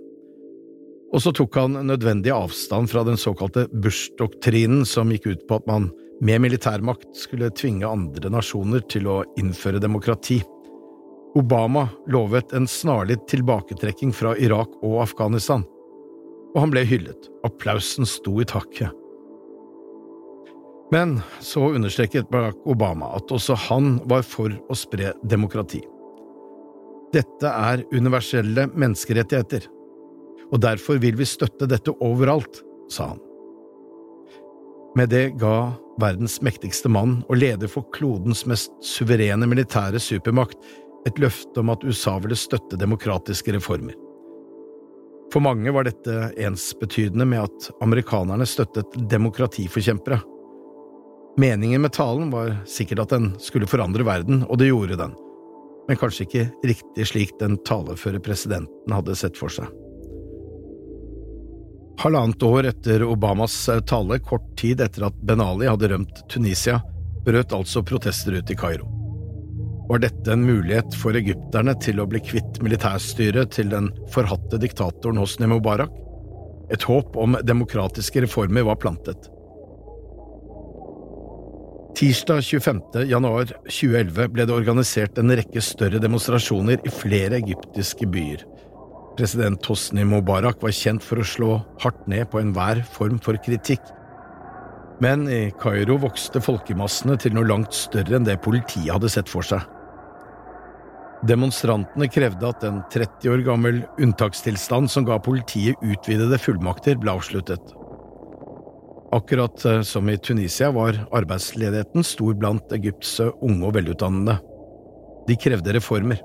Og 1.12 1.20
så 1.20 1.32
tok 1.36 1.58
han 1.58 1.76
nødvendig 1.84 2.32
avstand 2.32 2.88
fra 2.88 3.02
den 3.04 3.18
såkalte 3.20 3.66
Bush-doktrinen 3.74 4.86
som 4.88 5.10
gikk 5.12 5.28
ut 5.34 5.42
på 5.48 5.58
at 5.58 5.66
man 5.68 5.90
med 6.22 6.40
militærmakt 6.40 7.16
skulle 7.18 7.50
tvinge 7.50 7.88
andre 7.88 8.30
nasjoner 8.30 8.84
til 8.86 9.08
å 9.10 9.22
innføre 9.40 9.82
demokrati. 9.82 10.38
Obama 11.34 11.88
lovet 12.12 12.52
en 12.54 12.68
snarlig 12.70 13.16
tilbaketrekking 13.32 14.12
fra 14.14 14.36
Irak 14.38 14.76
og 14.84 15.00
Afghanistan, 15.02 15.64
og 16.52 16.58
han 16.60 16.74
ble 16.74 16.84
hyllet. 16.86 17.26
Applausen 17.48 18.06
sto 18.06 18.36
i 18.38 18.46
taket. 18.46 18.92
Men 20.92 21.16
så 21.40 21.72
understreket 21.72 22.30
Barack 22.30 22.60
Obama 22.68 23.14
at 23.16 23.32
også 23.32 23.56
han 23.66 23.96
var 24.06 24.22
for 24.28 24.52
å 24.68 24.76
spre 24.76 25.14
demokrati. 25.24 25.80
Dette 27.12 27.48
er 27.48 27.82
universelle 27.92 28.68
menneskerettigheter, 28.70 29.66
og 30.52 30.60
derfor 30.62 31.00
vil 31.02 31.16
vi 31.18 31.26
støtte 31.26 31.66
dette 31.66 31.96
overalt, 32.04 32.60
sa 32.92 33.14
han. 33.14 33.22
Med 34.96 35.08
det 35.08 35.30
ga 35.40 35.72
verdens 36.02 36.40
mektigste 36.44 36.90
mann 36.92 37.20
og 37.28 37.38
leder 37.38 37.70
for 37.70 37.86
klodens 37.94 38.44
mest 38.50 38.72
suverene 38.84 39.48
militære 39.48 40.00
supermakt 40.02 40.58
et 41.08 41.18
løfte 41.22 41.62
om 41.62 41.72
at 41.72 41.84
USA 41.86 42.16
ville 42.22 42.38
støtte 42.38 42.78
demokratiske 42.78 43.54
reformer. 43.56 43.96
For 45.32 45.40
mange 45.40 45.72
var 45.72 45.88
dette 45.88 46.28
ensbetydende 46.44 47.26
med 47.26 47.46
at 47.46 47.70
amerikanerne 47.82 48.46
støttet 48.46 48.92
demokratiforkjempere. 49.10 50.20
Meningen 51.40 51.80
med 51.80 51.94
talen 51.96 52.28
var 52.30 52.58
sikkert 52.68 53.06
at 53.06 53.14
den 53.14 53.30
skulle 53.40 53.70
forandre 53.70 54.04
verden, 54.04 54.44
og 54.44 54.60
det 54.60 54.68
gjorde 54.68 55.00
den, 55.00 55.14
men 55.88 55.98
kanskje 55.98 56.26
ikke 56.28 56.48
riktig 56.68 57.08
slik 57.08 57.32
den 57.40 57.56
taleføre 57.66 58.20
presidenten 58.22 58.92
hadde 58.92 59.16
sett 59.16 59.40
for 59.40 59.52
seg. 59.52 59.72
Halvannet 61.98 62.42
år 62.42 62.66
etter 62.66 63.04
Obamas 63.04 63.68
eh, 63.68 63.80
tale, 63.80 64.18
kort 64.18 64.46
tid 64.58 64.80
etter 64.80 65.06
at 65.06 65.20
Ben 65.22 65.40
Ali 65.40 65.68
hadde 65.70 65.90
rømt 65.92 66.24
Tunisia, 66.32 66.80
brøt 67.26 67.52
altså 67.52 67.82
protester 67.86 68.38
ut 68.38 68.50
i 68.50 68.56
Kairo. 68.58 68.88
Var 69.90 70.00
dette 70.06 70.32
en 70.32 70.46
mulighet 70.46 70.94
for 70.96 71.18
egypterne 71.18 71.74
til 71.82 72.00
å 72.00 72.06
bli 72.08 72.22
kvitt 72.24 72.62
militærstyret 72.64 73.52
til 73.54 73.70
den 73.72 73.90
forhatte 74.14 74.60
diktatoren 74.62 75.20
Hosni 75.20 75.50
Mubarak? 75.50 75.92
Et 76.72 76.82
håp 76.88 77.16
om 77.20 77.36
demokratiske 77.44 78.22
reformer 78.24 78.64
var 78.64 78.78
plantet. 78.80 79.28
Tirsdag 81.98 82.40
25. 82.42 82.80
januar 83.10 83.50
2011 83.68 84.30
ble 84.32 84.46
det 84.48 84.54
organisert 84.54 85.18
en 85.20 85.34
rekke 85.36 85.60
større 85.62 86.00
demonstrasjoner 86.00 86.80
i 86.88 86.92
flere 86.94 87.36
egyptiske 87.42 88.08
byer. 88.10 88.46
President 89.18 89.66
Hosni 89.68 90.04
Mubarak 90.08 90.62
var 90.62 90.72
kjent 90.72 91.04
for 91.04 91.20
å 91.20 91.26
slå 91.26 91.50
hardt 91.82 92.06
ned 92.08 92.30
på 92.32 92.40
enhver 92.40 92.80
form 92.94 93.18
for 93.22 93.36
kritikk. 93.44 93.82
Men 95.02 95.26
i 95.28 95.50
Kairo 95.60 95.98
vokste 96.00 96.40
folkemassene 96.44 97.18
til 97.20 97.34
noe 97.36 97.48
langt 97.48 97.74
større 97.76 98.16
enn 98.18 98.26
det 98.28 98.40
politiet 98.44 98.92
hadde 98.94 99.10
sett 99.12 99.30
for 99.30 99.44
seg. 99.46 99.64
Demonstrantene 101.28 102.08
krevde 102.10 102.48
at 102.48 102.64
en 102.66 102.80
30 102.90 103.30
år 103.30 103.44
gammel 103.46 103.82
unntakstilstand 104.02 104.90
som 104.90 105.06
ga 105.06 105.20
politiet 105.22 105.78
utvidede 105.86 106.38
fullmakter, 106.40 106.98
ble 106.98 107.14
avsluttet. 107.14 107.76
Akkurat 109.12 109.64
eh, 109.68 109.82
som 109.86 110.08
i 110.08 110.16
Tunisia 110.18 110.72
var 110.74 110.96
arbeidsledigheten 111.14 112.06
stor 112.06 112.34
blant 112.38 112.72
Egypts 112.74 113.18
unge 113.20 113.68
og 113.68 113.76
velutdannede. 113.76 114.38
De 115.28 115.36
krevde 115.38 115.76
reformer. 115.76 116.22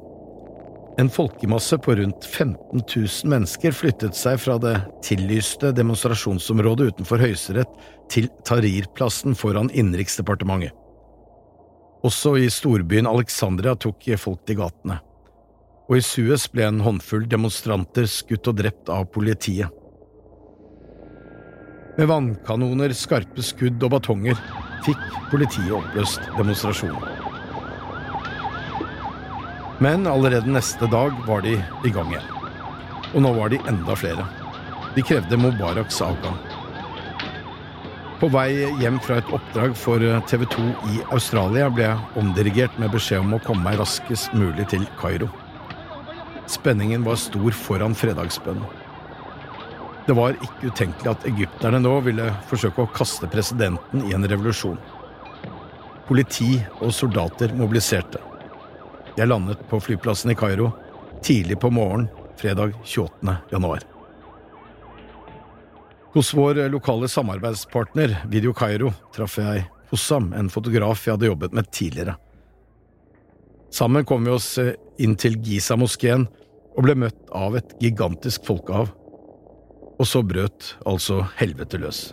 En 0.97 1.09
folkemasse 1.09 1.77
på 1.77 1.95
rundt 1.95 2.25
15 2.25 2.81
000 2.95 3.29
mennesker 3.29 3.71
flyttet 3.71 4.17
seg 4.17 4.39
fra 4.41 4.55
det 4.57 4.73
tillyste 5.05 5.69
demonstrasjonsområdet 5.77 6.87
utenfor 6.93 7.21
Høyesterett 7.21 7.75
til 8.09 8.31
Tahrir-plassen 8.47 9.37
foran 9.37 9.69
Innenriksdepartementet. 9.69 10.73
Også 12.05 12.33
i 12.41 12.49
storbyen 12.53 13.09
Alexandria 13.09 13.75
tok 13.77 14.09
folk 14.17 14.41
til 14.49 14.57
gatene, 14.57 14.97
og 15.85 15.99
i 15.99 16.05
Suez 16.05 16.47
ble 16.49 16.65
en 16.65 16.81
håndfull 16.85 17.29
demonstranter 17.29 18.09
skutt 18.09 18.49
og 18.49 18.57
drept 18.61 18.89
av 18.93 19.05
politiet. 19.13 19.69
Med 21.97 22.09
vannkanoner, 22.09 22.93
skarpe 22.93 23.45
skudd 23.45 23.81
og 23.85 23.93
batonger 23.97 24.37
fikk 24.85 25.07
politiet 25.31 25.73
oppløst 25.77 26.25
demonstrasjonen. 26.37 27.26
Men 29.79 30.07
allerede 30.07 30.49
neste 30.49 30.87
dag 30.89 31.13
var 31.27 31.41
de 31.45 31.53
i 31.85 31.93
gang 31.93 32.09
igjen. 32.09 32.29
Og 33.13 33.21
nå 33.21 33.33
var 33.37 33.51
de 33.53 33.59
enda 33.69 33.95
flere. 33.97 34.25
De 34.95 35.03
krevde 35.05 35.37
Mubaraks 35.37 35.99
avgang. 36.01 36.37
På 38.17 38.31
vei 38.33 38.49
hjem 38.81 38.97
fra 39.05 39.19
et 39.21 39.29
oppdrag 39.29 39.75
for 39.77 40.01
TV 40.29 40.47
2 40.49 40.63
i 40.89 41.03
Australia 41.13 41.67
ble 41.69 41.85
jeg 41.85 42.17
omdirigert 42.17 42.79
med 42.81 42.89
beskjed 42.95 43.21
om 43.21 43.35
å 43.37 43.41
komme 43.45 43.67
meg 43.67 43.77
raskest 43.77 44.33
mulig 44.33 44.65
til 44.71 44.87
Kairo. 44.97 45.29
Spenningen 46.49 47.05
var 47.05 47.19
stor 47.21 47.53
foran 47.53 47.93
fredagsbønnen. 47.97 48.65
Det 50.07 50.15
var 50.17 50.39
ikke 50.39 50.71
utenkelig 50.71 51.11
at 51.11 51.27
egypterne 51.29 51.83
nå 51.83 51.93
ville 52.07 52.31
forsøke 52.49 52.85
å 52.85 52.93
kaste 52.95 53.29
presidenten 53.29 54.07
i 54.07 54.15
en 54.15 54.25
revolusjon. 54.25 54.79
Politi 56.07 56.55
og 56.79 56.95
soldater 56.95 57.53
mobiliserte. 57.53 58.26
Jeg 59.17 59.31
landet 59.31 59.63
på 59.65 59.79
flyplassen 59.81 60.29
i 60.29 60.35
Kairo 60.37 60.67
tidlig 61.25 61.55
på 61.57 61.71
morgenen 61.73 62.05
fredag 62.37 62.75
28. 62.83 63.33
januar. 63.49 63.81
Hos 66.13 66.33
vår 66.37 66.59
lokale 66.69 67.09
samarbeidspartner 67.09 68.13
Video 68.29 68.53
Kairo 68.53 68.91
traff 69.15 69.39
jeg 69.41 69.63
Hossam, 69.89 70.29
en 70.37 70.51
fotograf 70.53 71.07
jeg 71.07 71.15
hadde 71.15 71.31
jobbet 71.31 71.55
med 71.57 71.71
tidligere. 71.73 72.13
Sammen 73.73 74.05
kom 74.05 74.27
vi 74.27 74.35
oss 74.35 74.51
eh, 74.61 74.75
inn 75.01 75.17
til 75.17 75.39
Giza-moskeen 75.41 76.27
og 76.75 76.85
ble 76.85 76.97
møtt 77.01 77.33
av 77.33 77.57
et 77.57 77.73
gigantisk 77.81 78.45
folkehav. 78.45 78.93
Og 79.97 80.05
så 80.05 80.21
brøt 80.21 80.75
altså 80.85 81.23
helvete 81.39 81.81
løs. 81.81 82.11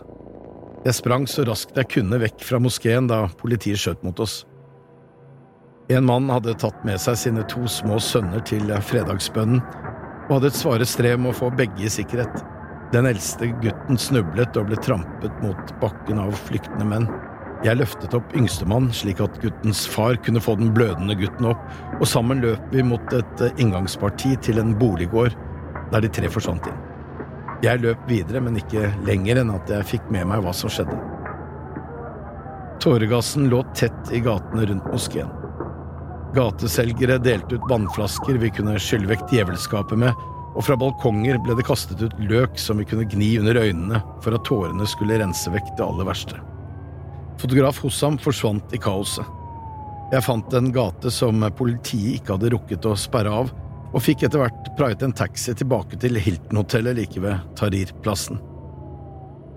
Jeg 0.85 0.97
sprang 0.97 1.29
så 1.29 1.45
raskt 1.45 1.77
jeg 1.77 1.91
kunne 1.99 2.21
vekk 2.25 2.41
fra 2.49 2.57
moskeen 2.61 3.11
da 3.13 3.27
politiet 3.37 3.81
skjøt 3.81 4.01
mot 4.07 4.25
oss. 4.25 4.41
En 5.87 6.05
mann 6.05 6.29
hadde 6.33 6.55
tatt 6.57 6.77
med 6.85 6.97
seg 6.97 7.17
sine 7.21 7.43
to 7.49 7.67
små 7.69 7.99
sønner 8.01 8.41
til 8.49 8.71
fredagsbønnen 8.89 9.59
og 10.25 10.31
hadde 10.31 10.49
et 10.49 10.57
svare 10.57 10.87
strev 10.89 11.19
med 11.21 11.29
å 11.29 11.37
få 11.37 11.51
begge 11.53 11.85
i 11.85 11.91
sikkerhet. 11.93 12.39
Den 12.93 13.05
eldste 13.05 13.51
gutten 13.61 13.99
snublet 14.01 14.57
og 14.57 14.71
ble 14.71 14.79
trampet 14.81 15.43
mot 15.43 15.73
bakken 15.83 16.23
av 16.23 16.33
flyktende 16.47 16.87
menn. 16.89 17.05
Jeg 17.65 17.77
løftet 17.77 18.17
opp 18.17 18.33
yngstemann 18.37 18.89
slik 18.97 19.21
at 19.21 19.37
guttens 19.43 19.83
far 19.89 20.17
kunne 20.25 20.41
få 20.41 20.57
den 20.57 20.73
blødende 20.73 21.17
gutten 21.21 21.51
opp, 21.53 21.61
og 21.99 22.09
sammen 22.09 22.41
løp 22.41 22.73
vi 22.73 22.81
mot 22.85 23.13
et 23.13 23.45
inngangsparti 23.61 24.33
til 24.41 24.61
en 24.61 24.73
boliggård 24.81 25.37
der 25.93 26.01
de 26.01 26.09
tre 26.09 26.33
forsvant 26.33 26.65
inn. 26.65 26.83
Jeg 27.61 27.85
løp 27.85 28.09
videre, 28.09 28.41
men 28.41 28.57
ikke 28.57 28.89
lenger 29.05 29.43
enn 29.43 29.53
at 29.53 29.69
jeg 29.69 29.91
fikk 29.93 30.09
med 30.13 30.25
meg 30.33 30.41
hva 30.41 30.53
som 30.53 30.73
skjedde. 30.73 30.97
Tåregassen 32.81 33.51
lå 33.53 33.61
tett 33.77 34.13
i 34.13 34.25
gatene 34.25 34.65
rundt 34.73 34.93
moskeen. 34.93 35.44
Gateselgere 36.35 37.15
delte 37.23 37.55
ut 37.55 37.69
vannflasker 37.69 38.35
vi 38.41 38.49
kunne 38.51 38.75
skylle 38.81 39.07
vekk 39.07 39.29
djevelskapet 39.31 39.99
med, 40.01 40.11
og 40.55 40.65
fra 40.67 40.75
balkonger 40.79 41.37
ble 41.43 41.55
det 41.55 41.63
kastet 41.67 42.01
ut 42.03 42.17
løk 42.27 42.59
som 42.59 42.79
vi 42.79 42.87
kunne 42.87 43.07
gni 43.07 43.37
under 43.39 43.59
øynene 43.61 44.01
for 44.23 44.35
at 44.35 44.43
tårene 44.47 44.87
skulle 44.87 45.19
rense 45.21 45.51
vekk 45.51 45.73
det 45.77 45.85
aller 45.85 46.07
verste. 46.07 46.41
Fotograf 47.39 47.79
Hossam 47.83 48.19
forsvant 48.19 48.75
i 48.75 48.79
kaoset. 48.83 49.23
Jeg 50.11 50.23
fant 50.27 50.53
en 50.59 50.69
gate 50.75 51.11
som 51.11 51.43
politiet 51.57 52.19
ikke 52.19 52.35
hadde 52.35 52.51
rukket 52.53 52.87
å 52.87 52.97
sperre 52.99 53.31
av, 53.43 53.55
og 53.95 54.03
fikk 54.03 54.27
etter 54.27 54.43
hvert 54.43 54.71
praiet 54.75 55.03
en 55.07 55.15
taxi 55.15 55.55
tilbake 55.55 55.95
til 56.03 56.19
Hilton-hotellet 56.19 56.99
like 56.99 57.23
ved 57.23 57.43
Tahrir-plassen. 57.55 58.41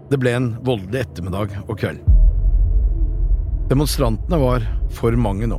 Det 0.09 0.19
ble 0.23 0.39
en 0.39 0.53
voldelig 0.65 1.09
ettermiddag 1.09 1.59
og 1.67 1.75
kveld. 1.81 2.07
Demonstrantene 3.69 4.39
var 4.41 4.63
for 4.95 5.19
mange 5.19 5.51
nå. 5.51 5.59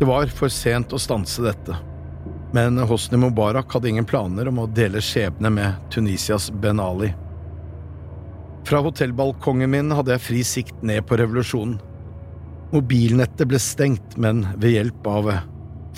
Det 0.00 0.06
var 0.08 0.30
for 0.32 0.48
sent 0.48 0.94
å 0.96 0.98
stanse 0.98 1.42
dette, 1.44 1.74
men 2.56 2.78
Hosni 2.88 3.18
Mubarak 3.20 3.74
hadde 3.74 3.90
ingen 3.90 4.06
planer 4.08 4.48
om 4.48 4.62
å 4.62 4.70
dele 4.72 5.02
skjebne 5.04 5.50
med 5.52 5.90
Tunisias 5.92 6.46
Ben 6.62 6.80
Ali. 6.80 7.10
Fra 8.64 8.80
hotellbalkongen 8.80 9.68
min 9.68 9.92
hadde 9.92 10.14
jeg 10.14 10.24
fri 10.24 10.40
sikt 10.46 10.80
ned 10.80 11.04
på 11.04 11.20
revolusjonen. 11.20 11.76
Mobilnettet 12.72 13.44
ble 13.50 13.60
stengt, 13.60 14.16
men 14.16 14.46
ved 14.56 14.78
hjelp 14.78 15.12
av 15.12 15.30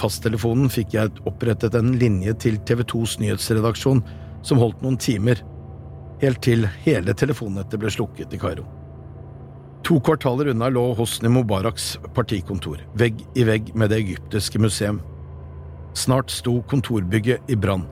fasttelefonen 0.03 0.67
fikk 0.67 0.99
jeg 0.99 1.23
opprettet 1.23 1.79
en 1.79 1.95
linje 2.03 2.35
til 2.43 2.59
TV 2.67 2.83
2s 2.83 3.21
nyhetsredaksjon 3.23 4.03
som 4.43 4.67
holdt 4.67 4.83
noen 4.83 4.99
timer, 4.99 5.47
helt 6.27 6.43
til 6.43 6.67
hele 6.83 7.15
telefonnettet 7.15 7.79
ble 7.79 7.95
slukket 7.95 8.35
i 8.35 8.43
Kairo. 8.49 8.67
To 9.83 10.01
kvartaler 10.01 10.47
unna 10.47 10.69
lå 10.69 10.93
Hosni 10.95 11.29
Mubaraks 11.29 11.99
partikontor, 12.15 12.85
vegg 12.95 13.19
i 13.35 13.43
vegg 13.45 13.73
med 13.75 13.91
det 13.91 13.99
egyptiske 14.05 14.61
museum. 14.63 15.01
Snart 15.99 16.31
sto 16.31 16.61
kontorbygget 16.71 17.51
i 17.51 17.57
brann. 17.59 17.83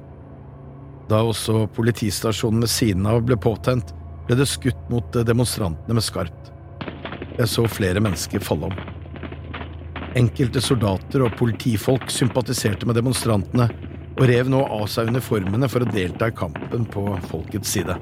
Da 1.10 1.18
også 1.26 1.64
politistasjonen 1.74 2.62
ved 2.62 2.70
siden 2.70 3.08
av 3.10 3.24
ble 3.26 3.34
påtent, 3.34 3.90
ble 4.28 4.38
det 4.38 4.46
skutt 4.46 4.86
mot 4.92 5.18
demonstrantene 5.26 5.98
med 5.98 6.06
skarpt. 6.06 6.52
Jeg 7.40 7.50
så 7.50 7.66
flere 7.66 8.02
mennesker 8.04 8.46
falle 8.46 8.70
om. 8.70 8.78
Enkelte 10.20 10.62
soldater 10.62 11.26
og 11.26 11.34
politifolk 11.38 12.06
sympatiserte 12.14 12.86
med 12.86 13.00
demonstrantene 13.00 13.66
og 14.14 14.24
rev 14.30 14.46
nå 14.52 14.62
av 14.62 14.86
seg 14.92 15.10
uniformene 15.10 15.66
for 15.70 15.82
å 15.82 15.90
delta 15.90 16.30
i 16.30 16.38
kampen 16.38 16.86
på 16.86 17.08
folkets 17.26 17.74
side. 17.74 17.98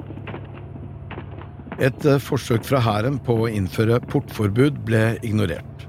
Et 1.78 2.06
forsøk 2.18 2.64
fra 2.66 2.80
hæren 2.82 3.20
på 3.22 3.36
å 3.44 3.50
innføre 3.54 4.00
portforbud 4.10 4.80
ble 4.86 5.02
ignorert. 5.22 5.84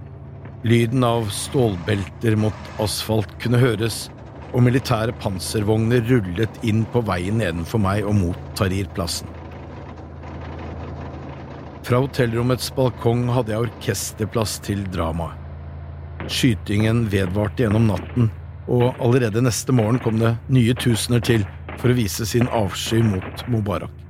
Lyden 0.62 1.02
av 1.08 1.32
stålbelter 1.34 2.36
mot 2.38 2.72
asfalt 2.84 3.32
kunne 3.42 3.62
høres, 3.62 4.10
og 4.54 4.66
militære 4.66 5.16
panservogner 5.22 6.04
rullet 6.10 6.60
inn 6.66 6.84
på 6.94 7.02
veien 7.08 7.40
nedenfor 7.42 7.82
meg 7.82 8.06
og 8.06 8.18
mot 8.20 8.50
Tahrir-plassen. 8.60 9.30
Fra 11.86 12.02
hotellrommets 12.04 12.70
balkong 12.78 13.24
hadde 13.34 13.56
jeg 13.56 13.66
orkesterplass 13.66 14.60
til 14.66 14.84
dramaet. 14.94 15.38
Skytingen 16.30 17.08
vedvarte 17.10 17.64
gjennom 17.64 17.88
natten, 17.90 18.30
og 18.70 18.92
allerede 19.02 19.42
neste 19.42 19.74
morgen 19.74 19.98
kom 20.04 20.22
det 20.22 20.36
nye 20.54 20.76
tusener 20.78 21.24
til 21.26 21.48
for 21.80 21.90
å 21.90 21.98
vise 21.98 22.28
sin 22.30 22.52
avsky 22.54 23.02
mot 23.02 23.48
Mubarak. 23.50 24.09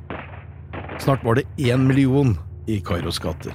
Snart 0.99 1.23
var 1.23 1.35
det 1.35 1.47
én 1.57 1.88
million 1.88 2.38
i 2.67 2.79
Kairos 2.79 3.19
gater. 3.19 3.53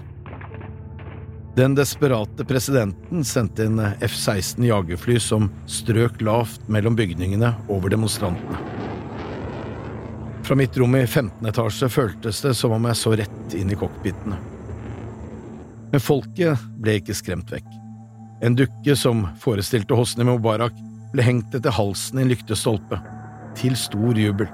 Den 1.57 1.75
desperate 1.75 2.45
presidenten 2.45 3.25
sendte 3.25 3.65
en 3.65 3.79
F-16 4.01 4.65
jagerfly 4.67 5.21
som 5.21 5.51
strøk 5.71 6.19
lavt 6.21 6.65
mellom 6.69 6.97
bygningene 6.99 7.53
over 7.69 7.93
demonstrantene. 7.95 8.59
Fra 10.45 10.57
mitt 10.59 10.77
rom 10.77 10.97
i 10.97 11.07
15. 11.07 11.47
etasje 11.47 11.89
føltes 11.89 12.43
det 12.43 12.57
som 12.59 12.75
om 12.75 12.89
jeg 12.91 12.99
så 12.99 13.15
rett 13.17 13.55
inn 13.55 13.71
i 13.71 13.79
cockpitene. 13.79 14.41
Men 15.93 16.03
folket 16.03 16.67
ble 16.83 16.99
ikke 16.99 17.15
skremt 17.15 17.55
vekk. 17.55 17.71
En 18.43 18.59
dukke 18.59 18.97
som 18.99 19.29
forestilte 19.41 19.95
Hosni 19.95 20.27
Mubarak, 20.27 20.75
ble 21.15 21.23
hengt 21.23 21.55
etter 21.55 21.73
halsen 21.73 22.19
i 22.19 22.25
en 22.25 22.33
lyktestolpe, 22.35 22.99
til 23.55 23.79
stor 23.79 24.19
jubel. 24.19 24.51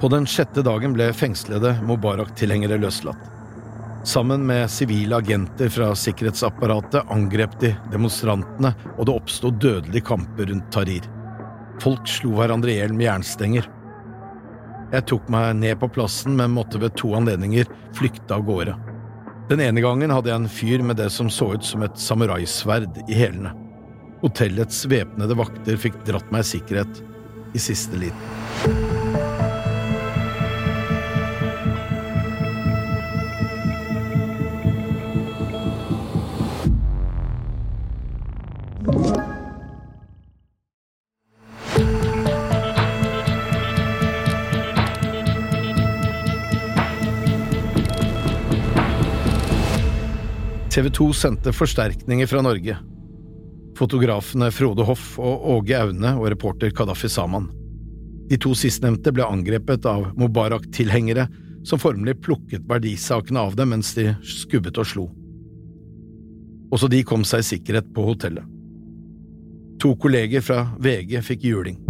På 0.00 0.08
den 0.12 0.26
sjette 0.28 0.60
dagen 0.62 0.92
ble 0.92 1.08
fengslede 1.16 1.72
Mubarak-tilhengere 1.88 2.76
løslatt. 2.82 3.32
Sammen 4.06 4.44
med 4.46 4.70
sivile 4.70 5.16
agenter 5.16 5.70
fra 5.72 5.88
sikkerhetsapparatet 5.98 7.08
angrep 7.10 7.56
de 7.60 7.72
demonstrantene, 7.90 8.74
og 8.94 9.08
det 9.08 9.14
oppsto 9.16 9.50
dødelige 9.50 10.04
kamper 10.06 10.52
rundt 10.52 10.68
Tahrir. 10.70 11.08
Folk 11.82 12.06
slo 12.08 12.36
hverandre 12.36 12.70
i 12.70 12.76
hjel 12.76 12.94
med 12.94 13.08
jernstenger. 13.08 13.66
Jeg 14.92 15.06
tok 15.10 15.26
meg 15.32 15.56
ned 15.58 15.80
på 15.80 15.88
plassen, 15.96 16.36
men 16.38 16.54
måtte 16.54 16.78
ved 16.78 16.94
to 17.00 17.10
anledninger 17.18 17.66
flykte 17.96 18.36
av 18.36 18.44
gårde. 18.46 18.76
Den 19.50 19.64
ene 19.64 19.82
gangen 19.82 20.12
hadde 20.14 20.30
jeg 20.30 20.42
en 20.42 20.50
fyr 20.50 20.84
med 20.86 21.00
det 21.00 21.08
som 21.14 21.30
så 21.32 21.52
ut 21.56 21.66
som 21.66 21.82
et 21.86 21.98
samuraisverd 21.98 23.02
i 23.08 23.16
hælene. 23.16 23.54
Hotellets 24.22 24.84
væpnede 24.90 25.36
vakter 25.38 25.80
fikk 25.80 25.98
dratt 26.06 26.30
meg 26.34 26.46
i 26.46 26.50
sikkerhet 26.52 27.02
i 27.56 27.62
siste 27.62 27.98
liten. 28.06 29.05
TV 50.76 50.90
2 50.90 51.12
sendte 51.12 51.52
forsterkninger 51.52 52.26
fra 52.26 52.42
Norge. 52.42 52.76
Fotografene 53.78 54.50
Frode 54.52 54.84
Hoff 54.84 55.14
og 55.16 55.46
Åge 55.48 55.78
Aune 55.78 56.10
og 56.18 56.26
reporter 56.28 56.68
Kadafi 56.76 57.08
Saman. 57.08 57.46
De 58.28 58.36
to 58.36 58.50
sistnevnte 58.52 59.08
ble 59.16 59.24
angrepet 59.24 59.86
av 59.88 60.10
Mubarak-tilhengere 60.20 61.24
som 61.64 61.80
formelig 61.80 62.18
plukket 62.26 62.66
verdisakene 62.68 63.40
av 63.40 63.56
dem 63.56 63.72
mens 63.72 63.94
de 63.96 64.10
skubbet 64.20 64.76
og 64.76 64.90
slo. 64.90 65.04
Også 66.68 66.90
de 66.92 67.00
kom 67.08 67.24
seg 67.24 67.40
i 67.40 67.48
sikkerhet 67.54 67.88
på 67.96 68.04
hotellet. 68.10 68.44
To 69.80 69.94
kolleger 69.96 70.44
fra 70.44 70.58
VG 70.76 71.22
fikk 71.24 71.46
juling. 71.54 71.80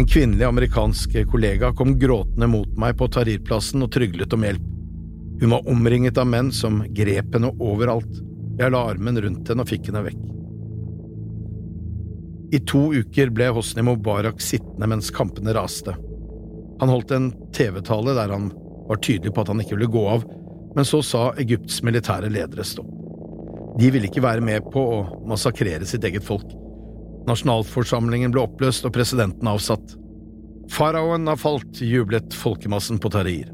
En 0.00 0.08
kvinnelig 0.08 0.48
amerikansk 0.48 1.20
kollega 1.28 1.74
kom 1.76 1.98
gråtende 2.00 2.48
mot 2.56 2.72
meg 2.80 2.96
på 2.96 3.10
Tahrir-plassen 3.12 3.84
og 3.84 3.92
tryglet 3.92 4.32
om 4.32 4.48
hjelp. 4.48 4.72
Hun 5.40 5.52
var 5.52 5.68
omringet 5.68 6.18
av 6.18 6.28
menn 6.30 6.52
som 6.52 6.80
grep 6.96 7.34
henne 7.36 7.52
overalt. 7.60 8.22
Jeg 8.56 8.72
la 8.72 8.82
armen 8.88 9.20
rundt 9.20 9.48
henne 9.50 9.64
og 9.64 9.68
fikk 9.68 9.90
henne 9.90 10.04
vekk. 10.06 10.22
I 12.56 12.60
to 12.64 12.82
uker 12.94 13.32
ble 13.34 13.50
Hosni 13.52 13.82
Mubarak 13.84 14.40
sittende 14.40 14.88
mens 14.88 15.10
kampene 15.12 15.52
raste. 15.56 15.96
Han 16.80 16.92
holdt 16.92 17.12
en 17.16 17.32
TV-tale 17.56 18.14
der 18.16 18.32
han 18.32 18.52
var 18.86 19.00
tydelig 19.02 19.34
på 19.34 19.42
at 19.42 19.50
han 19.50 19.60
ikke 19.60 19.76
ville 19.76 19.90
gå 19.92 20.04
av, 20.08 20.24
men 20.76 20.86
så 20.86 21.02
sa 21.04 21.30
Egypts 21.42 21.82
militære 21.84 22.30
ledere 22.32 22.64
stopp. 22.64 22.92
De 23.76 23.90
ville 23.92 24.08
ikke 24.08 24.24
være 24.24 24.44
med 24.44 24.70
på 24.72 24.80
å 24.80 25.00
massakrere 25.28 25.88
sitt 25.88 26.04
eget 26.08 26.24
folk. 26.24 26.46
Nasjonalforsamlingen 27.28 28.32
ble 28.32 28.44
oppløst 28.46 28.86
og 28.88 28.94
presidenten 28.94 29.50
avsatt. 29.50 29.96
Faraoen 30.72 31.26
har 31.28 31.40
falt, 31.40 31.82
jublet 31.82 32.34
folkemassen 32.34 33.00
på 33.02 33.10
Tahrir. 33.12 33.50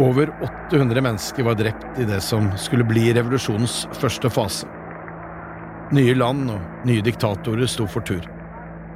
Over 0.00 0.30
800 0.70 1.00
mennesker 1.00 1.44
var 1.44 1.54
drept 1.54 1.98
i 2.00 2.04
det 2.08 2.22
som 2.24 2.46
skulle 2.56 2.86
bli 2.88 3.10
revolusjonens 3.12 3.82
første 4.00 4.30
fase. 4.32 4.68
Nye 5.92 6.14
land 6.16 6.48
og 6.54 6.86
nye 6.88 7.04
diktatorer 7.04 7.68
sto 7.68 7.84
for 7.90 8.06
tur. 8.08 8.24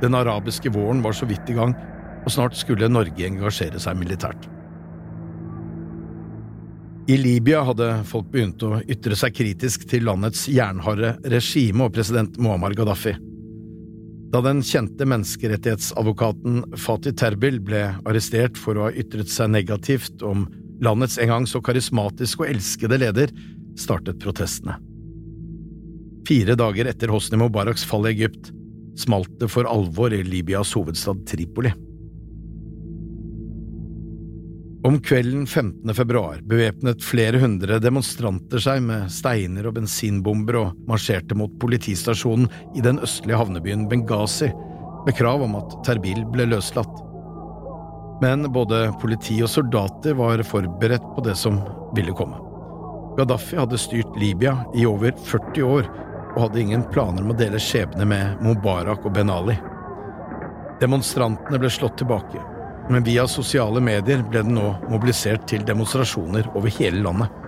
Den 0.01 0.17
arabiske 0.17 0.73
våren 0.73 1.03
var 1.05 1.13
så 1.13 1.29
vidt 1.29 1.51
i 1.53 1.59
gang, 1.59 1.77
og 2.25 2.33
snart 2.33 2.57
skulle 2.57 2.89
Norge 2.89 3.27
engasjere 3.27 3.83
seg 3.83 4.01
militært. 4.01 4.49
I 7.05 7.21
Libya 7.21 7.61
hadde 7.69 7.91
folk 8.09 8.33
begynt 8.33 8.65
å 8.65 8.79
ytre 8.89 9.13
seg 9.21 9.37
kritisk 9.37 9.85
til 9.91 10.07
landets 10.09 10.47
jernharde 10.49 11.19
regime 11.29 11.85
og 11.85 11.93
president 11.99 12.41
Muammar 12.41 12.73
Gaddafi. 12.73 13.13
Da 14.33 14.41
den 14.41 14.65
kjente 14.65 15.05
menneskerettighetsadvokaten 15.13 16.79
Fatih 16.81 17.13
Terbil 17.13 17.61
ble 17.61 17.91
arrestert 18.09 18.57
for 18.57 18.81
å 18.81 18.89
ha 18.89 18.95
ytret 18.97 19.29
seg 19.29 19.53
negativt 19.53 20.25
om 20.25 20.49
landets 20.85 21.19
en 21.19 21.33
gang 21.33 21.47
så 21.49 21.63
karismatiske 21.65 22.45
og 22.45 22.51
elskede 22.53 23.01
leder, 23.01 23.33
startet 23.79 24.21
protestene. 24.23 24.77
Fire 26.29 26.57
dager 26.57 26.89
etter 26.89 27.13
Hosni 27.13 27.41
Mubaraks 27.41 27.85
fall 27.89 28.07
i 28.09 28.15
Egypt 28.15 28.53
smalt 28.97 29.33
det 29.41 29.51
for 29.53 29.69
alvor 29.69 30.15
i 30.15 30.23
Libyas 30.25 30.73
hovedstad 30.77 31.25
Tripoli. 31.29 31.73
Om 34.85 34.99
kvelden 35.01 35.47
15. 35.47 35.95
februar 35.97 36.43
bevæpnet 36.45 37.05
flere 37.05 37.41
hundre 37.41 37.79
demonstranter 37.81 38.61
seg 38.61 38.83
med 38.85 39.07
steiner 39.13 39.71
og 39.71 39.79
bensinbomber 39.79 40.59
og 40.61 40.83
marsjerte 40.89 41.37
mot 41.41 41.55
politistasjonen 41.61 42.51
i 42.77 42.85
den 42.85 43.01
østlige 43.01 43.39
havnebyen 43.41 43.87
Benghazi 43.89 44.51
med 45.07 45.17
krav 45.17 45.41
om 45.47 45.57
at 45.57 45.73
Terbil 45.89 46.21
ble 46.33 46.51
løslatt. 46.53 47.01
Men 48.25 48.47
både 48.53 48.87
politi 49.03 49.37
og 49.45 49.53
soldater 49.53 50.17
var 50.17 50.41
forberedt 50.49 51.05
på 51.17 51.25
det 51.27 51.37
som 51.37 51.61
ville 51.97 52.15
komme. 52.17 52.41
Gaddafi 53.19 53.61
hadde 53.61 53.79
styrt 53.79 54.17
Libya 54.19 54.57
i 54.75 54.87
over 54.89 55.13
40 55.29 55.69
år 55.69 55.91
og 56.35 56.41
hadde 56.47 56.65
ingen 56.65 56.83
planer 56.91 57.23
om 57.23 57.31
å 57.31 57.39
dele 57.39 57.61
skjebne 57.63 58.09
med 58.09 58.41
Mubarak 58.43 59.05
og 59.05 59.15
Ben 59.15 59.31
Ali. 59.31 59.55
Demonstrantene 60.81 61.61
ble 61.61 61.71
slått 61.71 62.01
tilbake 62.01 62.43
men 62.89 63.05
via 63.05 63.29
sosiale 63.29 63.81
medier 63.81 64.23
ble 64.29 64.43
den 64.45 64.57
nå 64.59 64.75
mobilisert 64.91 65.47
til 65.49 65.65
demonstrasjoner 65.67 66.51
over 66.55 66.73
hele 66.79 67.01
landet. 67.05 67.41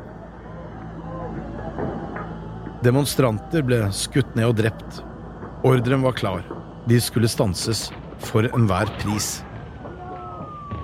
Demonstranter 2.85 3.65
ble 3.67 3.83
skutt 3.95 4.37
ned 4.39 4.49
og 4.51 4.57
drept. 4.61 5.03
Ordren 5.67 6.05
var 6.07 6.17
klar. 6.17 6.45
De 6.87 7.01
skulle 7.03 7.29
stanses 7.29 7.89
for 8.23 8.47
enhver 8.55 8.91
pris. 9.03 9.41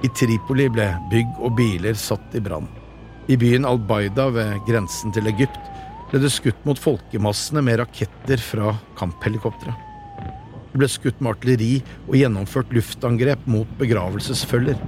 I 0.03 0.09
Tripoli 0.11 0.67
ble 0.73 0.89
bygg 1.13 1.37
og 1.39 1.53
biler 1.61 1.95
satt 1.99 2.35
i 2.35 2.41
brann. 2.43 2.67
I 3.31 3.37
byen 3.39 3.67
Al-Baida 3.69 4.27
ved 4.35 4.59
grensen 4.67 5.15
til 5.15 5.31
Egypt 5.31 5.61
ble 6.11 6.19
det 6.25 6.33
skutt 6.35 6.67
mot 6.67 6.79
folkemassene 6.79 7.63
med 7.63 7.79
raketter 7.79 8.43
fra 8.43 8.75
kamphelikoptre. 8.99 9.77
Det 10.73 10.81
ble 10.81 10.89
skutt 10.91 11.23
med 11.23 11.37
artilleri 11.37 11.71
og 12.09 12.19
gjennomført 12.19 12.75
luftangrep 12.75 13.47
mot 13.47 13.79
begravelsesfølger. 13.79 14.83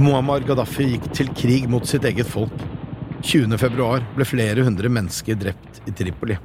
Muammar 0.00 0.46
Gaddafi 0.48 0.94
gikk 0.94 1.12
til 1.12 1.32
krig 1.36 1.68
mot 1.68 1.84
sitt 1.90 2.08
eget 2.08 2.30
folk. 2.32 2.54
20. 3.20 3.52
februar 3.60 4.04
ble 4.16 4.24
flere 4.28 4.64
hundre 4.64 4.88
mennesker 4.88 5.36
drept 5.36 5.82
i 5.84 5.92
Tripoli. 5.92 6.38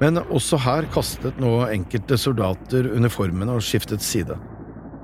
Men 0.00 0.24
også 0.24 0.58
her 0.64 0.88
kastet 0.90 1.38
nå 1.38 1.60
enkelte 1.68 2.18
soldater 2.18 2.88
uniformene 2.96 3.54
og 3.54 3.62
skiftet 3.62 4.02
side. 4.02 4.34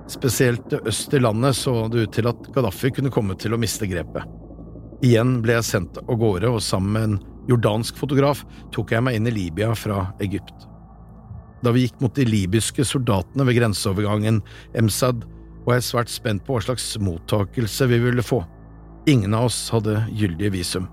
Spesielt 0.06 0.72
øst 0.86 1.14
i 1.14 1.18
landet 1.18 1.56
så 1.58 1.88
det 1.90 2.06
ut 2.06 2.12
til 2.14 2.28
at 2.30 2.50
Gaddafi 2.54 2.92
kunne 2.94 3.10
komme 3.10 3.34
til 3.38 3.56
å 3.56 3.58
miste 3.60 3.88
grepet. 3.90 4.22
Igjen 5.04 5.40
ble 5.44 5.58
jeg 5.58 5.66
sendt 5.66 5.98
av 6.00 6.14
gårde, 6.20 6.48
og 6.48 6.62
sammen 6.64 6.92
med 6.94 7.08
en 7.08 7.16
jordansk 7.50 7.98
fotograf 7.98 8.44
tok 8.74 8.94
jeg 8.94 9.04
meg 9.04 9.18
inn 9.18 9.28
i 9.28 9.34
Libya 9.34 9.74
fra 9.76 10.06
Egypt. 10.24 10.66
Da 11.64 11.72
vi 11.74 11.86
gikk 11.86 11.98
mot 12.04 12.14
de 12.14 12.26
libyske 12.28 12.84
soldatene 12.86 13.46
ved 13.48 13.58
grenseovergangen 13.58 14.42
Emsad, 14.78 15.24
var 15.66 15.80
jeg 15.80 15.88
svært 15.88 16.12
spent 16.12 16.44
på 16.46 16.54
hva 16.54 16.62
slags 16.62 16.92
mottakelse 17.02 17.88
vi 17.90 17.98
ville 18.04 18.22
få. 18.22 18.44
Ingen 19.10 19.34
av 19.34 19.48
oss 19.48 19.58
hadde 19.74 19.98
gyldige 20.14 20.54
visum. 20.54 20.86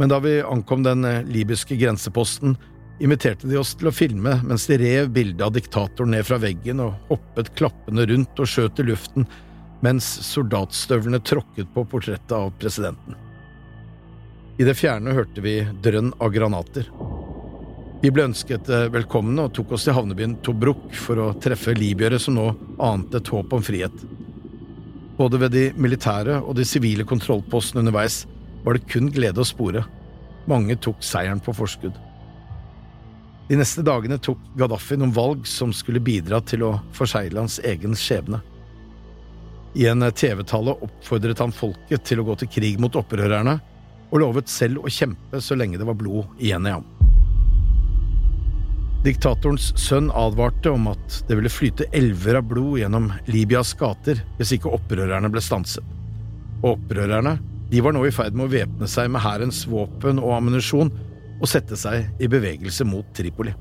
Men 0.00 0.10
da 0.10 0.18
vi 0.18 0.40
ankom 0.42 0.82
den 0.82 1.06
eh, 1.06 1.22
libyske 1.30 1.78
grenseposten, 1.78 2.56
inviterte 3.02 3.48
de 3.50 3.58
oss 3.58 3.74
til 3.74 3.90
å 3.90 3.94
filme 3.94 4.36
mens 4.46 4.68
de 4.70 4.78
rev 4.78 5.10
bildet 5.14 5.42
av 5.46 5.54
diktatoren 5.54 6.14
ned 6.14 6.26
fra 6.26 6.38
veggen 6.42 6.82
og 6.84 6.94
hoppet 7.10 7.52
klappende 7.58 8.06
rundt 8.10 8.38
og 8.40 8.50
skjøt 8.50 8.82
i 8.82 8.88
luften 8.90 9.26
mens 9.84 10.06
soldatstøvlene 10.30 11.20
tråkket 11.26 11.72
på 11.74 11.84
portrettet 11.90 12.32
av 12.32 12.52
presidenten. 12.60 13.18
I 14.56 14.64
det 14.64 14.76
fjerne 14.78 15.12
hørte 15.16 15.42
vi 15.42 15.58
drønn 15.82 16.12
av 16.22 16.30
granater. 16.32 16.86
Vi 18.04 18.12
ble 18.14 18.28
ønsket 18.28 18.68
eh, 18.70 18.86
velkomne 18.92 19.46
og 19.46 19.54
tok 19.56 19.74
oss 19.74 19.86
til 19.86 19.96
havnebyen 19.96 20.38
Tobruk 20.44 20.86
for 20.94 21.20
å 21.20 21.32
treffe 21.42 21.74
libyere 21.76 22.20
som 22.22 22.36
nå 22.38 22.46
ante 22.84 23.18
et 23.18 23.30
håp 23.34 23.52
om 23.56 23.64
frihet. 23.64 23.94
Både 25.18 25.40
ved 25.42 25.54
de 25.54 25.66
militære 25.80 26.40
og 26.42 26.54
de 26.58 26.66
sivile 26.68 27.06
kontrollpostene 27.08 27.82
underveis 27.82 28.22
var 28.64 28.76
det 28.76 28.86
kun 28.90 29.10
glede 29.14 29.42
å 29.42 29.48
spore. 29.48 29.84
Mange 30.50 30.76
tok 30.76 31.02
seieren 31.04 31.42
på 31.42 31.54
forskudd. 31.56 31.96
De 33.48 33.58
neste 33.60 33.84
dagene 33.84 34.16
tok 34.18 34.40
Gaddafi 34.56 34.96
noen 34.96 35.12
valg 35.12 35.44
som 35.48 35.72
skulle 35.76 36.00
bidra 36.00 36.40
til 36.48 36.64
å 36.64 36.72
forsegle 36.96 37.42
hans 37.42 37.58
egen 37.60 37.96
skjebne. 37.98 38.40
I 39.74 39.88
en 39.90 40.06
TV-tale 40.06 40.76
oppfordret 40.86 41.42
han 41.42 41.52
folket 41.52 42.06
til 42.08 42.22
å 42.22 42.26
gå 42.28 42.38
til 42.40 42.50
krig 42.56 42.80
mot 42.80 42.96
opprørerne, 42.96 43.58
og 44.14 44.20
lovet 44.22 44.48
selv 44.48 44.84
å 44.86 44.92
kjempe 44.92 45.40
så 45.42 45.56
lenge 45.58 45.80
det 45.80 45.88
var 45.88 45.98
blod 45.98 46.38
igjen 46.38 46.68
i 46.68 46.74
ham. 46.76 46.86
Diktatorens 49.04 49.74
sønn 49.76 50.06
advarte 50.16 50.70
om 50.72 50.86
at 50.88 51.18
det 51.28 51.36
ville 51.36 51.52
flyte 51.52 51.90
elver 51.92 52.38
av 52.38 52.46
blod 52.48 52.78
gjennom 52.80 53.10
Libyas 53.28 53.74
gater 53.76 54.22
hvis 54.38 54.54
ikke 54.56 54.72
opprørerne 54.72 55.28
ble 55.28 55.42
stanset. 55.44 55.84
Og 56.62 56.78
opprørerne 56.78 57.34
de 57.68 57.82
var 57.84 57.92
nå 57.92 58.06
i 58.06 58.14
ferd 58.14 58.36
med 58.38 58.46
å 58.46 58.54
væpne 58.54 58.88
seg 58.88 59.10
med 59.12 59.20
hærens 59.24 59.66
våpen 59.68 60.22
og 60.22 60.32
ammunisjon 60.38 60.92
og 61.40 61.48
sette 61.50 61.78
seg 61.78 62.22
i 62.22 62.30
bevegelse 62.30 62.86
mot 62.88 63.08
Tripoli. 63.16 63.54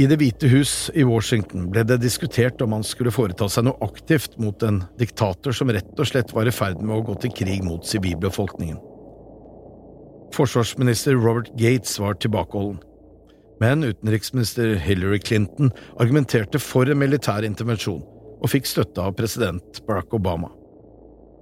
I 0.00 0.06
Det 0.08 0.16
hvite 0.18 0.48
hus 0.48 0.90
i 0.96 1.04
Washington 1.04 1.66
ble 1.70 1.82
det 1.86 1.98
diskutert 2.00 2.62
om 2.64 2.72
han 2.74 2.84
skulle 2.86 3.12
foreta 3.12 3.46
seg 3.52 3.66
noe 3.66 3.78
aktivt 3.84 4.38
mot 4.40 4.64
en 4.64 4.80
diktator 4.98 5.54
som 5.54 5.70
rett 5.70 6.00
og 6.00 6.08
slett 6.08 6.32
var 6.32 6.48
i 6.48 6.54
ferd 6.54 6.80
med 6.80 6.96
å 6.96 7.04
gå 7.06 7.18
til 7.22 7.34
krig 7.36 7.60
mot 7.66 7.84
sivilbefolkningen. 7.86 8.80
Forsvarsminister 10.32 11.14
Robert 11.14 11.52
Gates 11.60 11.98
var 12.00 12.16
tilbakeholden. 12.16 12.80
Men 13.60 13.84
utenriksminister 13.84 14.74
Hillary 14.80 15.20
Clinton 15.22 15.70
argumenterte 16.00 16.58
for 16.58 16.88
en 16.88 16.98
militær 16.98 17.44
intervensjon, 17.46 18.02
og 18.42 18.50
fikk 18.50 18.66
støtte 18.66 19.04
av 19.04 19.14
president 19.20 19.84
Barack 19.86 20.16
Obama. 20.16 20.50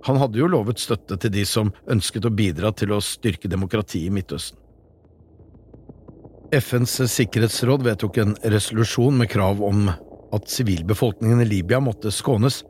Han 0.06 0.16
hadde 0.20 0.40
jo 0.40 0.48
lovet 0.48 0.80
støtte 0.80 1.18
til 1.20 1.32
de 1.34 1.44
som 1.48 1.72
ønsket 1.90 2.24
å 2.24 2.32
bidra 2.32 2.72
til 2.72 2.94
å 2.96 3.02
styrke 3.04 3.50
demokratiet 3.50 4.08
i 4.08 4.14
Midtøsten. 4.14 4.58
FNs 6.50 6.96
sikkerhetsråd 7.12 7.84
vedtok 7.86 8.16
en 8.18 8.32
resolusjon 8.50 9.20
med 9.20 9.30
krav 9.30 9.60
om 9.62 9.84
at 10.34 10.50
sivilbefolkningen 10.50 11.44
i 11.44 11.46
Libya 11.46 11.78
måtte 11.82 12.10
skånes, 12.14 12.64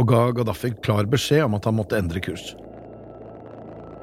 og 0.00 0.08
ga 0.10 0.24
Gaddafi 0.34 0.72
klar 0.82 1.06
beskjed 1.10 1.44
om 1.44 1.54
at 1.58 1.68
han 1.68 1.76
måtte 1.78 1.98
endre 2.00 2.22
kurs. 2.24 2.54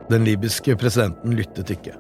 Den 0.08 0.24
libyske 0.24 0.78
presidenten 0.80 1.36
lyttet 1.36 1.74
ikke. 1.74 1.98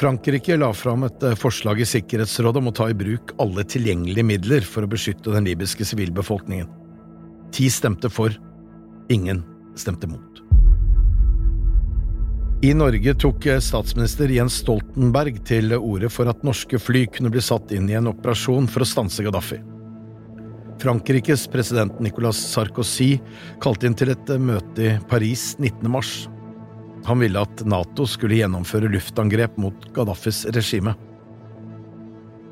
Frankrike 0.00 0.56
la 0.56 0.70
fram 0.72 1.04
et 1.04 1.24
eh, 1.26 1.36
forslag 1.36 1.82
i 1.82 1.88
Sikkerhetsrådet 1.88 2.62
om 2.62 2.70
å 2.70 2.76
ta 2.76 2.86
i 2.88 2.96
bruk 2.96 3.34
alle 3.42 3.66
tilgjengelige 3.68 4.24
midler 4.24 4.64
for 4.64 4.86
å 4.86 4.88
beskytte 4.88 5.34
den 5.34 5.44
libyske 5.50 5.84
sivilbefolkningen. 5.84 6.70
Ti 7.52 7.66
stemte 7.68 8.08
for, 8.08 8.32
ingen 9.10 9.42
stemte 9.76 10.06
mot. 10.06 10.42
I 12.62 12.74
Norge 12.74 13.14
tok 13.14 13.46
eh, 13.46 13.60
statsminister 13.60 14.28
Jens 14.28 14.58
Stoltenberg 14.60 15.38
til 15.48 15.72
orde 15.78 16.10
for 16.12 16.28
at 16.28 16.42
norske 16.44 16.76
fly 16.76 17.06
kunne 17.08 17.32
bli 17.32 17.40
satt 17.40 17.72
inn 17.72 17.88
i 17.88 17.96
en 17.96 18.10
operasjon 18.10 18.68
for 18.68 18.84
å 18.84 18.88
stanse 18.88 19.24
Gaddafi. 19.24 19.62
Frankrikes 20.80 21.46
president 21.52 21.98
Nicolas 22.04 22.36
Sarkozy 22.52 23.14
kalte 23.64 23.88
inn 23.88 23.96
til 23.96 24.12
et 24.12 24.32
eh, 24.32 24.40
møte 24.40 24.86
i 24.90 24.98
Paris 25.08 25.54
19. 25.58 25.88
mars. 25.88 26.12
Han 27.08 27.24
ville 27.24 27.40
at 27.40 27.64
Nato 27.64 28.04
skulle 28.04 28.42
gjennomføre 28.42 28.92
luftangrep 28.92 29.56
mot 29.60 29.88
Gaddafis 29.96 30.44
regime. 30.52 30.92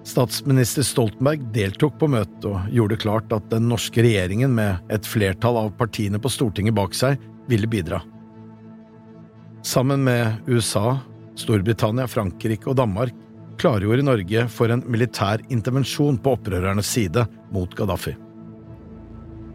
Statsminister 0.08 0.86
Stoltenberg 0.86 1.42
deltok 1.52 1.98
på 2.00 2.08
møtet 2.08 2.46
og 2.48 2.70
gjorde 2.72 2.96
det 2.96 3.02
klart 3.02 3.32
at 3.34 3.50
den 3.52 3.66
norske 3.68 4.00
regjeringen, 4.00 4.54
med 4.56 4.80
et 4.94 5.04
flertall 5.04 5.58
av 5.60 5.74
partiene 5.76 6.20
på 6.22 6.30
Stortinget 6.32 6.76
bak 6.76 6.96
seg, 6.96 7.18
ville 7.48 7.68
bidra. 7.68 8.00
Sammen 9.66 10.06
med 10.06 10.48
USA, 10.48 10.96
Storbritannia, 11.36 12.08
Frankrike 12.08 12.70
og 12.70 12.78
Danmark 12.80 13.12
klargjorde 13.60 14.06
Norge 14.06 14.46
for 14.54 14.72
en 14.72 14.84
militær 14.88 15.42
intervensjon 15.52 16.16
på 16.22 16.38
opprørernes 16.38 16.88
side 16.88 17.26
mot 17.52 17.76
Gaddafi. 17.76 18.14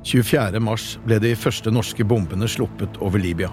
24. 0.05 0.59
mars 0.61 0.97
ble 1.07 1.17
de 1.23 1.33
første 1.39 1.71
norske 1.73 2.05
bombene 2.05 2.49
sluppet 2.51 2.99
over 3.01 3.23
Libya. 3.23 3.49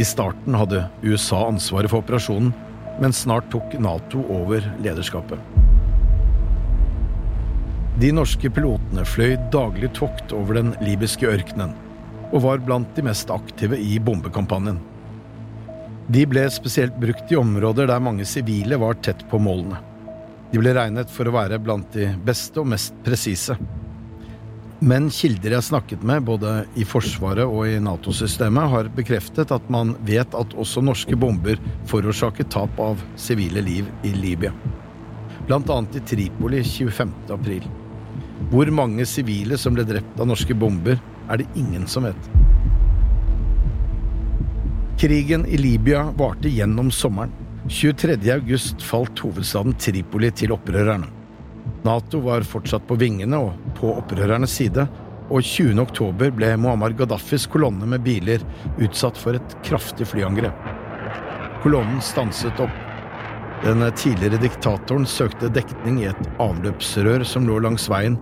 I 0.00 0.06
starten 0.08 0.56
hadde 0.58 0.88
USA 1.04 1.44
ansvaret 1.52 1.92
for 1.92 2.02
operasjonen, 2.02 2.50
men 2.98 3.14
snart 3.14 3.46
tok 3.52 3.76
Nato 3.78 4.24
over 4.32 4.64
lederskapet. 4.82 5.53
De 7.94 8.08
norske 8.10 8.50
pilotene 8.50 9.04
fløy 9.06 9.36
daglig 9.54 9.92
tokt 9.94 10.32
over 10.34 10.58
den 10.58 10.72
libyske 10.82 11.28
ørkenen, 11.30 11.76
og 12.32 12.40
var 12.42 12.62
blant 12.66 12.90
de 12.96 13.04
mest 13.06 13.30
aktive 13.30 13.78
i 13.78 14.00
bombekampanjen. 14.02 14.80
De 16.10 16.24
ble 16.26 16.42
spesielt 16.50 16.96
brukt 17.00 17.30
i 17.30 17.38
områder 17.38 17.86
der 17.88 18.02
mange 18.02 18.26
sivile 18.26 18.80
var 18.82 18.98
tett 18.98 19.22
på 19.30 19.38
målene. 19.38 19.78
De 20.50 20.58
ble 20.58 20.74
regnet 20.74 21.10
for 21.10 21.30
å 21.30 21.36
være 21.36 21.60
blant 21.62 21.86
de 21.94 22.10
beste 22.26 22.60
og 22.60 22.66
mest 22.74 22.98
presise. 23.06 23.54
Men 24.82 25.06
kilder 25.14 25.54
jeg 25.54 25.68
snakket 25.68 26.02
med, 26.04 26.26
både 26.26 26.64
i 26.74 26.84
Forsvaret 26.84 27.46
og 27.46 27.70
i 27.70 27.78
Nato-systemet, 27.80 28.72
har 28.74 28.90
bekreftet 28.98 29.54
at 29.54 29.70
man 29.72 29.94
vet 30.04 30.34
at 30.34 30.58
også 30.58 30.82
norske 30.82 31.16
bomber 31.16 31.62
forårsaket 31.88 32.50
tap 32.52 32.82
av 32.82 33.06
sivile 33.14 33.62
liv 33.64 33.88
i 34.02 34.12
Libya. 34.18 34.50
Blant 35.46 35.70
annet 35.70 36.02
i 36.02 36.04
Tripoli 36.10 36.60
25. 36.66 37.16
april. 37.38 37.64
Hvor 38.50 38.70
mange 38.70 39.06
sivile 39.08 39.58
som 39.58 39.74
ble 39.76 39.86
drept 39.88 40.20
av 40.20 40.28
norske 40.28 40.54
bomber, 40.54 40.98
er 41.30 41.40
det 41.40 41.46
ingen 41.56 41.86
som 41.88 42.04
vet. 42.04 42.28
Krigen 45.00 45.46
i 45.46 45.56
Libya 45.58 46.04
varte 46.16 46.48
gjennom 46.48 46.90
sommeren. 46.92 47.32
23. 47.68 48.18
august 48.34 48.82
falt 48.84 49.18
hovedstaden 49.24 49.74
Tripoli 49.80 50.28
til 50.36 50.52
opprørerne. 50.52 51.08
Nato 51.84 52.20
var 52.24 52.44
fortsatt 52.44 52.84
på 52.88 52.96
vingene 53.00 53.40
og 53.40 53.74
på 53.78 53.90
opprørernes 53.96 54.52
side, 54.60 54.84
og 55.32 55.40
20. 55.40 55.80
oktober 55.80 56.32
ble 56.36 56.50
Muammar 56.60 56.92
Gaddafis 56.96 57.46
kolonne 57.48 57.88
med 57.88 58.04
biler 58.04 58.44
utsatt 58.76 59.16
for 59.20 59.36
et 59.38 59.56
kraftig 59.64 60.06
flyangrep. 60.10 60.68
Kolonnen 61.64 62.02
stanset 62.04 62.60
opp. 62.60 62.82
Den 63.64 63.80
tidligere 63.96 64.40
diktatoren 64.42 65.08
søkte 65.08 65.48
dekning 65.48 66.02
i 66.02 66.10
et 66.10 66.26
avløpsrør 66.44 67.24
som 67.24 67.48
lå 67.48 67.56
langs 67.64 67.88
veien, 67.88 68.18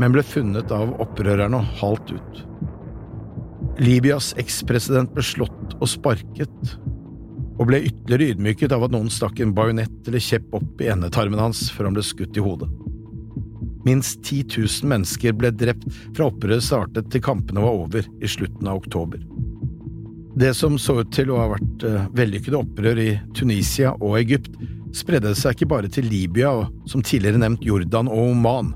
men 0.00 0.14
ble 0.14 0.24
funnet 0.24 0.72
av 0.72 0.94
opprørerne 1.02 1.60
og 1.60 1.74
halt 1.82 2.14
ut. 2.14 2.44
Libyas 3.80 4.32
ekspresident 4.40 5.12
ble 5.14 5.24
slått 5.24 5.76
og 5.78 5.88
sparket, 5.88 6.74
og 7.60 7.68
ble 7.68 7.82
ytterligere 7.90 8.34
ydmyket 8.34 8.72
av 8.72 8.86
at 8.86 8.94
noen 8.94 9.10
stakk 9.12 9.42
en 9.44 9.52
bajonett 9.56 10.08
eller 10.08 10.22
kjepp 10.24 10.54
opp 10.56 10.80
i 10.80 10.88
endetarmen 10.92 11.42
hans 11.42 11.66
før 11.74 11.90
han 11.90 11.98
ble 11.98 12.04
skutt 12.04 12.38
i 12.40 12.44
hodet. 12.44 12.70
Minst 13.84 14.22
10 14.24 14.48
000 14.56 14.88
mennesker 14.88 15.36
ble 15.36 15.52
drept 15.56 15.86
fra 16.16 16.28
opprøret 16.28 16.64
startet 16.64 17.08
til 17.12 17.24
kampene 17.24 17.64
var 17.64 17.76
over 17.84 18.08
i 18.20 18.28
slutten 18.28 18.68
av 18.68 18.80
oktober. 18.80 19.20
Det 20.40 20.52
som 20.56 20.76
så 20.80 21.00
ut 21.00 21.12
til 21.12 21.32
å 21.32 21.40
ha 21.40 21.48
vært 21.52 21.84
uh, 21.84 22.04
vellykkede 22.16 22.60
opprør 22.60 23.00
i 23.02 23.10
Tunisia 23.36 23.92
og 23.98 24.16
Egypt, 24.20 24.52
spredde 24.96 25.32
seg 25.36 25.56
ikke 25.56 25.70
bare 25.72 25.90
til 25.92 26.08
Libya 26.10 26.52
og 26.62 26.90
som 26.90 27.04
tidligere 27.04 27.40
nevnt 27.42 27.64
Jordan 27.66 28.08
og 28.08 28.32
Oman, 28.32 28.72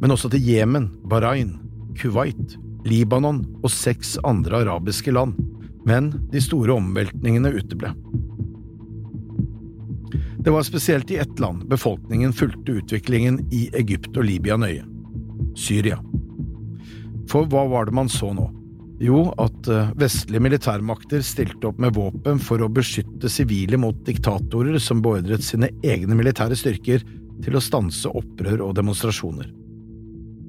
men 0.00 0.14
også 0.14 0.30
til 0.32 0.44
Jemen, 0.44 0.90
Bahrain, 1.10 1.56
Kuwait, 1.98 2.56
Libanon 2.84 3.42
og 3.62 3.70
seks 3.72 4.16
andre 4.26 4.64
arabiske 4.64 5.14
land, 5.14 5.36
men 5.88 6.12
de 6.32 6.42
store 6.42 6.76
omveltningene 6.76 7.52
uteble. 7.56 7.92
Det 10.44 10.52
var 10.52 10.66
spesielt 10.66 11.10
i 11.10 11.16
ett 11.16 11.38
land 11.40 11.64
befolkningen 11.68 12.32
fulgte 12.36 12.80
utviklingen 12.80 13.40
i 13.52 13.70
Egypt 13.72 14.16
og 14.16 14.26
Libya 14.28 14.58
nøye– 14.60 14.84
Syria. 15.56 15.96
For 17.30 17.48
hva 17.48 17.64
var 17.70 17.88
det 17.88 17.96
man 17.96 18.10
så 18.12 18.28
nå? 18.36 18.50
Jo, 19.00 19.24
at 19.40 19.68
eh, 19.72 19.90
vestlige 19.98 20.42
militærmakter 20.44 21.24
stilte 21.24 21.70
opp 21.70 21.80
med 21.82 21.96
våpen 21.96 22.38
for 22.38 22.62
å 22.62 22.70
beskytte 22.70 23.30
sivile 23.32 23.80
mot 23.80 23.96
diktatorer 24.06 24.76
som 24.78 25.00
beordret 25.02 25.42
sine 25.42 25.72
egne 25.82 26.14
militære 26.18 26.56
styrker 26.58 27.02
til 27.42 27.56
å 27.56 27.62
stanse 27.64 28.12
opprør 28.12 28.62
og 28.68 28.76
demonstrasjoner. 28.78 29.48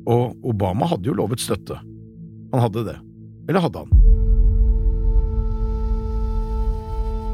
Og 0.06 0.36
Obama 0.46 0.88
hadde 0.90 1.10
jo 1.10 1.18
lovet 1.18 1.42
støtte. 1.42 1.80
Han 2.54 2.62
hadde 2.62 2.86
det. 2.88 2.98
Eller 3.50 3.66
hadde 3.66 3.86
han? 3.86 4.02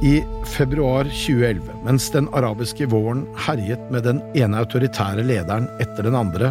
I 0.01 0.23
februar 0.49 1.05
2011, 1.05 1.61
mens 1.85 2.07
den 2.09 2.25
arabiske 2.33 2.87
våren 2.89 3.27
herjet 3.37 3.83
med 3.93 4.07
den 4.07 4.21
ene 4.33 4.57
autoritære 4.63 5.21
lederen 5.27 5.67
etter 5.83 6.07
den 6.07 6.17
andre, 6.17 6.49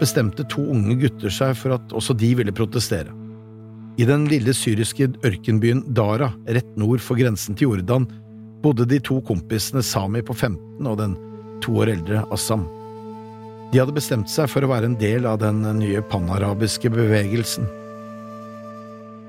bestemte 0.00 0.42
to 0.50 0.64
unge 0.74 0.96
gutter 0.98 1.30
seg 1.30 1.54
for 1.60 1.76
at 1.76 1.94
også 1.94 2.16
de 2.18 2.32
ville 2.40 2.54
protestere. 2.54 3.14
I 3.98 4.06
den 4.06 4.26
lille 4.30 4.54
syriske 4.54 5.12
ørkenbyen 5.26 5.84
Dara, 5.94 6.32
rett 6.46 6.74
nord 6.78 7.02
for 7.02 7.18
grensen 7.18 7.54
til 7.58 7.70
Jordan, 7.70 8.06
bodde 8.62 8.86
de 8.90 8.98
to 9.02 9.20
kompisene 9.26 9.82
Sami 9.82 10.22
på 10.26 10.34
15 10.34 10.86
og 10.86 10.98
den 10.98 11.14
to 11.62 11.78
år 11.82 11.94
eldre 11.94 12.24
Assam. 12.34 12.66
De 13.68 13.80
hadde 13.82 13.92
bestemt 13.92 14.30
seg 14.32 14.48
for 14.48 14.64
å 14.64 14.70
være 14.70 14.88
en 14.88 14.96
del 14.96 15.26
av 15.28 15.42
den 15.42 15.60
nye 15.76 16.00
panarabiske 16.08 16.88
bevegelsen. 16.92 17.66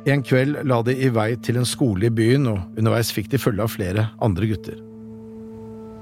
En 0.07 0.23
kveld 0.23 0.61
la 0.63 0.79
de 0.85 0.93
i 0.95 1.09
vei 1.11 1.33
til 1.43 1.59
en 1.59 1.67
skole 1.67 2.07
i 2.07 2.13
byen, 2.13 2.47
og 2.47 2.79
underveis 2.79 3.11
fikk 3.11 3.27
de 3.33 3.41
følge 3.41 3.65
av 3.65 3.73
flere 3.73 4.05
andre 4.23 4.47
gutter. 4.53 4.77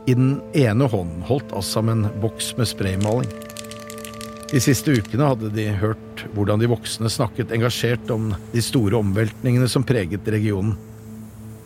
I 0.08 0.14
den 0.16 0.38
ene 0.56 0.86
hånden 0.88 1.26
holdt 1.28 1.50
Assam 1.58 1.90
en 1.92 2.06
boks 2.22 2.54
med 2.60 2.70
spraymaling. 2.70 3.32
De 4.48 4.62
siste 4.64 4.94
ukene 4.96 5.32
hadde 5.34 5.50
de 5.58 5.66
hørt 5.82 6.24
hvordan 6.38 6.62
de 6.62 6.70
voksne 6.72 7.10
snakket 7.12 7.52
engasjert 7.58 8.14
om 8.14 8.30
de 8.54 8.64
store 8.64 9.02
omveltningene 9.02 9.68
som 9.68 9.84
preget 9.84 10.30
regionen. 10.32 10.78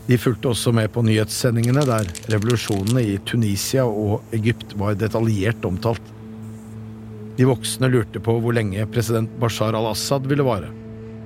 De 0.08 0.18
fulgte 0.18 0.50
også 0.50 0.74
med 0.74 0.90
på 0.96 1.04
nyhetssendingene 1.06 1.84
der 1.86 2.10
revolusjonene 2.32 3.04
i 3.12 3.20
Tunisia 3.28 3.86
og 3.86 4.24
Egypt 4.34 4.74
var 4.80 4.98
detaljert 4.98 5.68
omtalt. 5.68 6.02
De 7.42 7.48
voksne 7.50 7.90
lurte 7.90 8.22
på 8.22 8.36
hvor 8.38 8.54
lenge 8.54 8.86
president 8.94 9.32
Bashar 9.42 9.74
al-Assad 9.74 10.30
ville 10.30 10.46
vare 10.46 10.70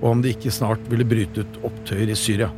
og 0.01 0.11
om 0.11 0.21
det 0.21 0.35
ikke 0.35 0.53
snart 0.53 0.83
ville 0.91 1.07
bryte 1.07 1.41
ut 1.41 1.59
opptøyer 1.65 2.11
i 2.13 2.17
Syria. 2.19 2.51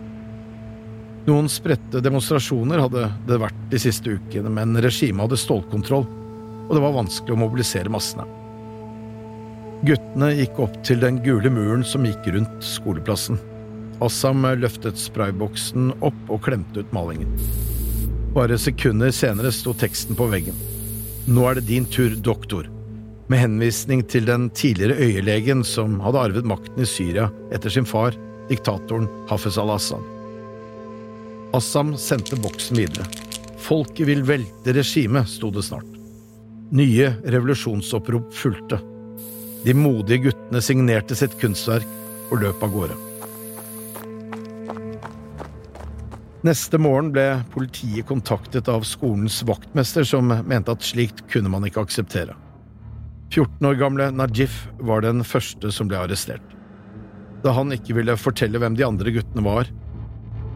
Noen 1.27 1.49
spredte 1.51 2.01
demonstrasjoner 2.03 2.83
hadde 2.85 3.07
det 3.27 3.39
vært 3.41 3.63
de 3.71 3.79
siste 3.81 4.13
ukene, 4.19 4.51
men 4.53 4.77
regimet 4.83 5.25
hadde 5.25 5.39
stålkontroll, 5.41 6.05
og 6.67 6.75
det 6.75 6.83
var 6.83 6.95
vanskelig 6.99 7.35
å 7.35 7.39
mobilisere 7.39 7.91
massene. 7.91 8.27
Guttene 9.87 10.31
gikk 10.39 10.61
opp 10.63 10.79
til 10.87 11.01
den 11.03 11.19
gule 11.25 11.51
muren 11.53 11.83
som 11.87 12.05
gikk 12.07 12.31
rundt 12.35 12.63
skoleplassen. 12.65 13.41
Assam 14.03 14.45
løftet 14.61 14.99
sprayboksen 15.01 15.91
opp 16.05 16.31
og 16.31 16.43
klemte 16.45 16.83
ut 16.83 16.95
malingen. 16.95 17.31
Bare 18.35 18.57
sekunder 18.61 19.13
senere 19.15 19.55
sto 19.55 19.73
teksten 19.77 20.17
på 20.17 20.29
veggen. 20.31 20.57
Nå 21.27 21.47
er 21.49 21.59
det 21.59 21.69
din 21.71 21.87
tur, 21.91 22.13
doktor 22.23 22.67
med 23.27 23.41
henvisning 23.41 24.03
til 24.07 24.27
den 24.27 24.49
tidligere 24.55 24.95
øyelegen 25.03 25.63
som 25.67 25.99
hadde 26.03 26.21
arvet 26.29 26.47
makten 26.47 26.83
i 26.83 26.87
Syria 26.87 27.27
etter 27.51 27.73
sin 27.73 27.87
far, 27.87 28.15
diktatoren 28.47 29.09
Hafez 29.29 29.57
al-Assad. 29.59 30.03
Assam 31.55 31.95
sendte 31.99 32.39
boksen 32.39 32.79
videre. 32.79 33.07
Folket 33.59 34.07
vil 34.07 34.23
velte 34.27 34.75
regimet, 34.75 35.27
sto 35.27 35.51
det 35.51 35.65
snart. 35.67 35.87
Nye 36.71 37.13
revolusjonsopprop 37.23 38.31
fulgte. 38.35 38.79
De 39.63 39.75
modige 39.75 40.29
guttene 40.29 40.63
signerte 40.63 41.15
sitt 41.15 41.35
kunstverk 41.41 41.87
og 42.31 42.41
løp 42.43 42.63
av 42.63 42.73
gårde. 42.75 42.97
Neste 46.47 46.79
morgen 46.79 47.09
ble 47.11 47.41
politiet 47.51 48.07
kontaktet 48.07 48.69
av 48.71 48.85
skolens 48.87 49.41
vaktmester, 49.47 50.05
som 50.07 50.29
mente 50.47 50.71
at 50.71 50.85
slikt 50.85 51.25
kunne 51.31 51.51
man 51.51 51.65
ikke 51.67 51.83
akseptere. 51.83 52.35
14 53.29 53.67
år 53.67 53.75
gamle 53.75 54.11
Najif 54.11 54.67
var 54.79 55.03
den 55.03 55.23
første 55.27 55.71
som 55.71 55.89
ble 55.89 55.99
arrestert. 55.99 56.55
Da 57.43 57.53
han 57.53 57.73
ikke 57.75 57.97
ville 57.97 58.15
fortelle 58.19 58.59
hvem 58.61 58.77
de 58.77 58.85
andre 58.87 59.11
guttene 59.13 59.43
var, 59.45 59.69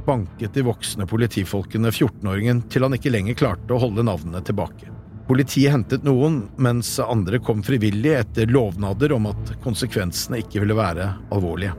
banket 0.06 0.56
de 0.56 0.64
voksne 0.66 1.06
politifolkene 1.08 1.92
14-åringen 1.92 2.64
til 2.72 2.88
han 2.88 2.96
ikke 2.98 3.12
lenger 3.14 3.38
klarte 3.38 3.76
å 3.76 3.82
holde 3.84 4.06
navnene 4.08 4.42
tilbake. 4.46 4.90
Politiet 5.28 5.72
hentet 5.72 6.04
noen, 6.04 6.42
mens 6.60 6.96
andre 7.00 7.40
kom 7.40 7.62
frivillig 7.64 8.16
etter 8.18 8.50
lovnader 8.52 9.14
om 9.16 9.30
at 9.30 9.54
konsekvensene 9.64 10.42
ikke 10.42 10.64
ville 10.64 10.76
være 10.76 11.06
alvorlige. 11.32 11.76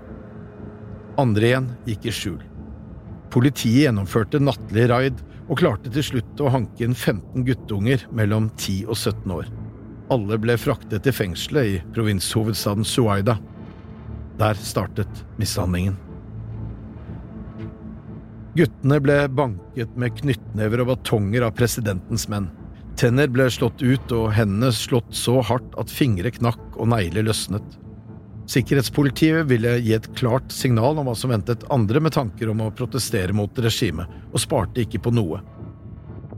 Andre 1.21 1.49
igjen 1.51 1.69
gikk 1.89 2.09
i 2.09 2.15
skjul. 2.17 2.39
Politiet 3.33 3.89
gjennomførte 3.89 4.41
nattlig 4.41 4.87
raid 4.93 5.21
og 5.49 5.59
klarte 5.61 5.93
til 5.93 6.07
slutt 6.07 6.41
å 6.41 6.53
hanke 6.53 6.87
inn 6.87 6.95
15 6.95 7.45
guttunger 7.49 8.07
mellom 8.15 8.49
10 8.55 8.87
og 8.87 8.97
17 8.97 9.37
år. 9.37 9.51
Alle 10.13 10.37
ble 10.37 10.59
fraktet 10.61 11.07
til 11.07 11.15
fengselet 11.17 11.69
i 11.71 11.77
provinshovedstaden 11.95 12.85
Suaida. 12.85 13.39
Der 14.41 14.59
startet 14.61 15.23
mishandlingen. 15.41 15.97
Guttene 18.53 18.99
ble 19.01 19.17
banket 19.33 19.95
med 19.97 20.13
knyttnever 20.19 20.83
og 20.83 20.91
batonger 20.91 21.47
av 21.47 21.55
presidentens 21.57 22.27
menn. 22.29 22.51
Tenner 23.01 23.31
ble 23.33 23.47
slått 23.49 23.81
ut 23.81 24.13
og 24.13 24.35
hendene 24.37 24.69
slått 24.77 25.15
så 25.17 25.39
hardt 25.49 25.79
at 25.81 25.93
fingre 25.93 26.35
knakk 26.35 26.77
og 26.77 26.91
negler 26.93 27.25
løsnet. 27.31 27.79
Sikkerhetspolitiet 28.53 29.47
ville 29.49 29.79
gi 29.81 29.95
et 29.97 30.11
klart 30.19 30.53
signal 30.53 31.01
om 31.01 31.09
hva 31.09 31.17
som 31.17 31.33
ventet 31.33 31.65
andre 31.73 32.03
med 32.05 32.13
tanker 32.13 32.51
om 32.53 32.61
å 32.61 32.73
protestere 32.77 33.33
mot 33.33 33.65
regimet, 33.65 34.11
og 34.35 34.45
sparte 34.45 34.85
ikke 34.85 35.01
på 35.07 35.15
noe. 35.15 35.41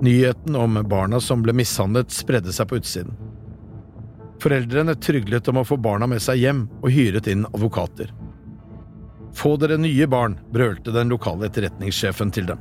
Nyheten 0.04 0.54
om 0.58 0.78
barna 0.86 1.18
som 1.18 1.42
ble 1.42 1.56
mishandlet, 1.56 2.14
spredde 2.14 2.54
seg 2.54 2.70
på 2.70 2.78
utsiden. 2.78 3.16
Foreldrene 4.42 4.94
tryglet 4.94 5.48
om 5.48 5.60
å 5.60 5.66
få 5.66 5.78
barna 5.80 6.08
med 6.10 6.22
seg 6.22 6.42
hjem 6.42 6.66
og 6.82 6.90
hyret 6.92 7.28
inn 7.30 7.46
advokater. 7.52 8.10
Få 9.34 9.56
dere 9.58 9.78
nye 9.80 10.06
barn, 10.10 10.36
brølte 10.54 10.94
den 10.94 11.10
lokale 11.10 11.48
etterretningssjefen 11.48 12.30
til 12.34 12.46
dem. 12.50 12.60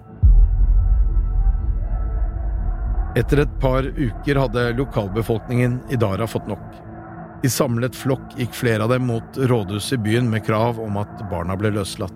Etter 3.17 3.43
et 3.43 3.59
par 3.61 3.85
uker 3.85 4.39
hadde 4.41 4.71
lokalbefolkningen 4.79 5.77
i 5.93 5.99
Dara 6.01 6.25
fått 6.29 6.47
nok. 6.49 6.65
I 7.45 7.49
samlet 7.51 7.95
flokk 7.97 8.37
gikk 8.39 8.55
flere 8.57 8.87
av 8.87 8.93
dem 8.93 9.05
mot 9.05 9.37
rådhuset 9.37 9.99
i 9.99 10.03
byen 10.07 10.29
med 10.31 10.45
krav 10.47 10.79
om 10.81 10.97
at 10.97 11.21
barna 11.29 11.57
ble 11.59 11.73
løslatt. 11.75 12.15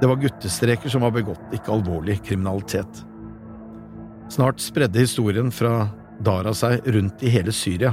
Det 0.00 0.08
var 0.10 0.18
guttestreker 0.20 0.90
som 0.92 1.04
var 1.06 1.14
begått, 1.14 1.44
ikke 1.54 1.72
alvorlig 1.76 2.18
kriminalitet. 2.26 3.04
Snart 4.32 4.60
spredde 4.60 4.98
historien 4.98 5.52
fra 5.54 5.86
Dara 6.24 6.54
seg 6.56 6.86
rundt 6.94 7.22
i 7.22 7.32
hele 7.32 7.52
Syria. 7.52 7.92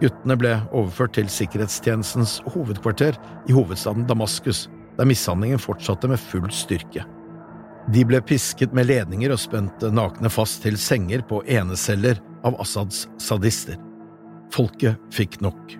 Guttene 0.00 0.36
ble 0.36 0.54
overført 0.76 1.14
til 1.16 1.28
sikkerhetstjenestens 1.32 2.40
hovedkvarter 2.52 3.16
i 3.48 3.54
hovedstaden 3.56 4.06
Damaskus, 4.08 4.66
der 4.98 5.08
mishandlingen 5.08 5.62
fortsatte 5.62 6.10
med 6.10 6.20
full 6.20 6.50
styrke. 6.52 7.06
De 7.92 8.02
ble 8.04 8.18
pisket 8.26 8.74
med 8.74 8.88
ledninger 8.90 9.30
og 9.32 9.40
spent 9.40 9.84
nakne 9.94 10.30
fast 10.32 10.64
til 10.64 10.78
senger 10.80 11.22
på 11.28 11.42
eneceller 11.46 12.18
av 12.46 12.58
Assads 12.62 13.04
sadister. 13.22 13.78
Folket 14.54 14.98
fikk 15.14 15.38
nok. 15.44 15.76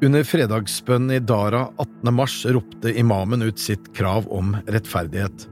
Under 0.00 0.24
fredagsbønnen 0.24 1.18
i 1.18 1.20
Dara 1.20 1.66
18. 1.76 2.14
mars 2.16 2.38
ropte 2.48 2.92
imamen 2.96 3.44
ut 3.44 3.60
sitt 3.60 3.90
krav 3.96 4.24
om 4.32 4.54
rettferdighet. 4.64 5.44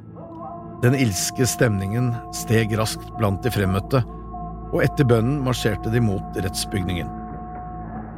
Den 0.78 0.94
ilske 0.94 1.42
stemningen 1.46 2.12
steg 2.30 2.70
raskt 2.78 3.08
blant 3.18 3.42
de 3.42 3.50
fremmøtte, 3.50 4.04
og 4.70 4.82
etter 4.84 5.08
bønnen 5.10 5.40
marsjerte 5.42 5.90
de 5.90 5.98
mot 6.04 6.36
rettsbygningen. 6.38 7.08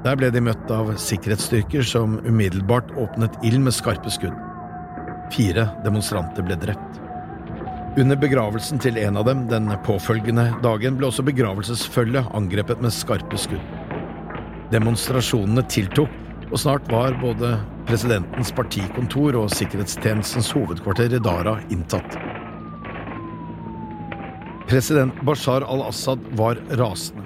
Der 0.05 0.17
ble 0.21 0.29
de 0.33 0.43
møtt 0.45 0.69
av 0.73 0.91
sikkerhetsstyrker 1.01 1.85
som 1.89 2.19
umiddelbart 2.25 2.93
åpnet 3.01 3.39
ild 3.49 3.63
med 3.65 3.73
skarpe 3.77 4.13
skudd. 4.13 4.37
Fire 5.33 5.71
demonstranter 5.87 6.45
ble 6.45 6.59
drept. 6.61 7.01
Under 8.01 8.19
begravelsen 8.21 8.81
til 8.83 9.01
en 9.01 9.17
av 9.21 9.25
dem 9.29 9.47
den 9.49 9.73
påfølgende 9.87 10.51
dagen 10.65 10.99
ble 11.01 11.09
også 11.09 11.25
begravelsesfølget 11.27 12.29
angrepet 12.37 12.83
med 12.85 12.93
skarpe 12.95 13.41
skudd. 13.41 13.65
Demonstrasjonene 14.71 15.65
tiltok, 15.73 16.13
og 16.51 16.61
snart 16.61 16.93
var 16.93 17.17
både 17.23 17.57
presidentens 17.89 18.53
partikontor 18.53 19.39
og 19.41 19.53
sikkerhetstjenestens 19.57 20.53
hovedkvarter 20.55 21.17
i 21.17 21.23
Dara 21.25 21.57
inntatt. 21.73 22.30
President 24.71 25.25
Bashar 25.27 25.63
al-Assad 25.63 26.19
var 26.31 26.59
rasende. 26.71 27.23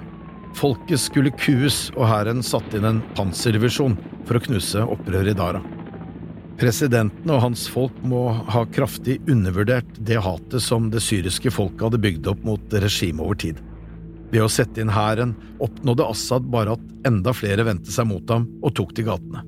Folket 0.55 0.99
skulle 0.99 1.29
kues, 1.29 1.91
og 1.93 2.07
hæren 2.09 2.41
satte 2.41 2.79
inn 2.79 2.87
en 2.89 3.01
panserdivisjon 3.13 3.93
for 4.25 4.39
å 4.39 4.41
knuse 4.47 4.81
opprøret 4.81 5.29
i 5.29 5.35
Dara. 5.37 5.61
Presidenten 6.57 7.29
og 7.29 7.43
hans 7.43 7.67
folk 7.69 7.93
må 8.01 8.23
ha 8.49 8.63
kraftig 8.73 9.19
undervurdert 9.29 9.93
det 10.09 10.17
hatet 10.25 10.65
som 10.65 10.89
det 10.89 11.03
syriske 11.05 11.53
folket 11.53 11.85
hadde 11.85 12.01
bygd 12.07 12.31
opp 12.33 12.41
mot 12.49 12.75
regimet 12.81 13.21
over 13.21 13.37
tid. 13.45 13.61
Ved 14.33 14.41
å 14.41 14.49
sette 14.49 14.81
inn 14.81 14.95
hæren 14.95 15.37
oppnådde 15.61 16.09
Assad 16.15 16.49
bare 16.49 16.79
at 16.79 16.91
enda 17.05 17.35
flere 17.37 17.69
vendte 17.69 17.93
seg 17.93 18.09
mot 18.09 18.33
ham 18.33 18.49
og 18.65 18.73
tok 18.73 18.97
til 18.97 19.11
gatene. 19.11 19.45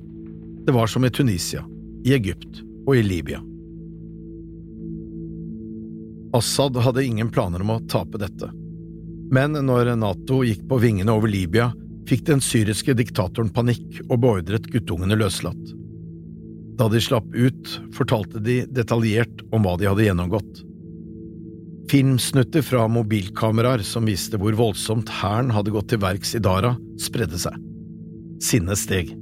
Det 0.68 0.76
var 0.76 0.86
som 0.86 1.02
i 1.02 1.10
Tunisia, 1.10 1.66
i 2.06 2.14
Egypt 2.14 2.62
og 2.86 2.94
i 2.94 3.02
Libya. 3.02 3.42
Assad 6.36 6.76
hadde 6.76 7.04
ingen 7.04 7.30
planer 7.32 7.62
om 7.64 7.70
å 7.76 7.82
tape 7.88 8.20
dette. 8.20 8.50
Men 9.32 9.52
når 9.52 9.94
Nato 10.00 10.42
gikk 10.44 10.64
på 10.68 10.78
vingene 10.82 11.12
over 11.12 11.28
Libya, 11.28 11.70
fikk 12.08 12.24
den 12.28 12.40
syriske 12.44 12.94
diktatoren 12.96 13.50
panikk 13.52 14.00
og 14.08 14.20
beordret 14.22 14.68
guttungene 14.72 15.18
løslatt. 15.20 15.74
Da 16.78 16.86
de 16.88 17.00
slapp 17.02 17.26
ut, 17.34 17.74
fortalte 17.96 18.40
de 18.44 18.62
detaljert 18.70 19.42
om 19.52 19.64
hva 19.66 19.74
de 19.80 19.88
hadde 19.90 20.06
gjennomgått. 20.06 20.62
Filmsnutter 21.88 22.62
fra 22.62 22.84
mobilkameraer 22.92 23.82
som 23.86 24.06
viste 24.08 24.38
hvor 24.40 24.56
voldsomt 24.56 25.10
hæren 25.20 25.52
hadde 25.54 25.72
gått 25.74 25.88
til 25.92 26.02
verks 26.04 26.34
i 26.36 26.42
Dara, 26.44 26.74
spredde 27.00 27.40
seg. 27.40 27.56
Sinnet 28.44 28.80
steg. 28.80 29.14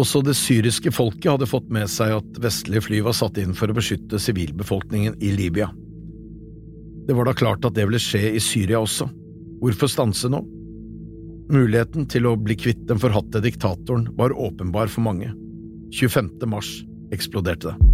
Også 0.00 0.22
det 0.24 0.34
syriske 0.38 0.92
folket 0.94 1.28
hadde 1.34 1.48
fått 1.48 1.68
med 1.72 1.90
seg 1.92 2.14
at 2.16 2.40
vestlige 2.40 2.84
fly 2.86 3.02
var 3.04 3.16
satt 3.16 3.36
inn 3.40 3.52
for 3.56 3.68
å 3.68 3.76
beskytte 3.76 4.20
sivilbefolkningen 4.22 5.18
i 5.20 5.34
Libya. 5.36 5.68
Det 7.06 7.16
var 7.18 7.28
da 7.28 7.34
klart 7.36 7.66
at 7.66 7.76
det 7.76 7.84
ville 7.88 8.00
skje 8.00 8.30
i 8.32 8.40
Syria 8.40 8.80
også. 8.80 9.08
Hvorfor 9.62 9.90
stanse 9.90 10.30
nå? 10.32 10.40
Muligheten 11.52 12.06
til 12.08 12.26
å 12.30 12.36
bli 12.40 12.56
kvitt 12.56 12.86
den 12.88 13.00
forhatte 13.02 13.42
diktatoren 13.44 14.08
var 14.16 14.32
åpenbar 14.32 14.88
for 14.88 15.04
mange. 15.04 15.28
25. 15.92 16.38
mars 16.48 16.70
eksploderte 17.12 17.74
det. 17.74 17.92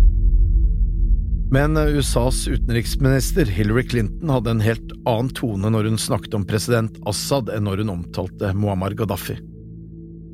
Men 1.50 1.76
USAs 1.80 2.42
utenriksminister 2.46 3.48
Hillary 3.48 3.86
Clinton 3.88 4.30
hadde 4.30 4.52
en 4.52 4.60
helt 4.60 4.90
annen 5.08 5.30
tone 5.34 5.70
når 5.72 5.88
hun 5.88 5.98
snakket 5.98 6.36
om 6.36 6.44
president 6.46 6.98
Assad 7.08 7.48
enn 7.48 7.64
når 7.64 7.82
hun 7.82 7.94
omtalte 7.96 8.52
Muammar 8.54 8.92
Gaddafi. 8.94 9.38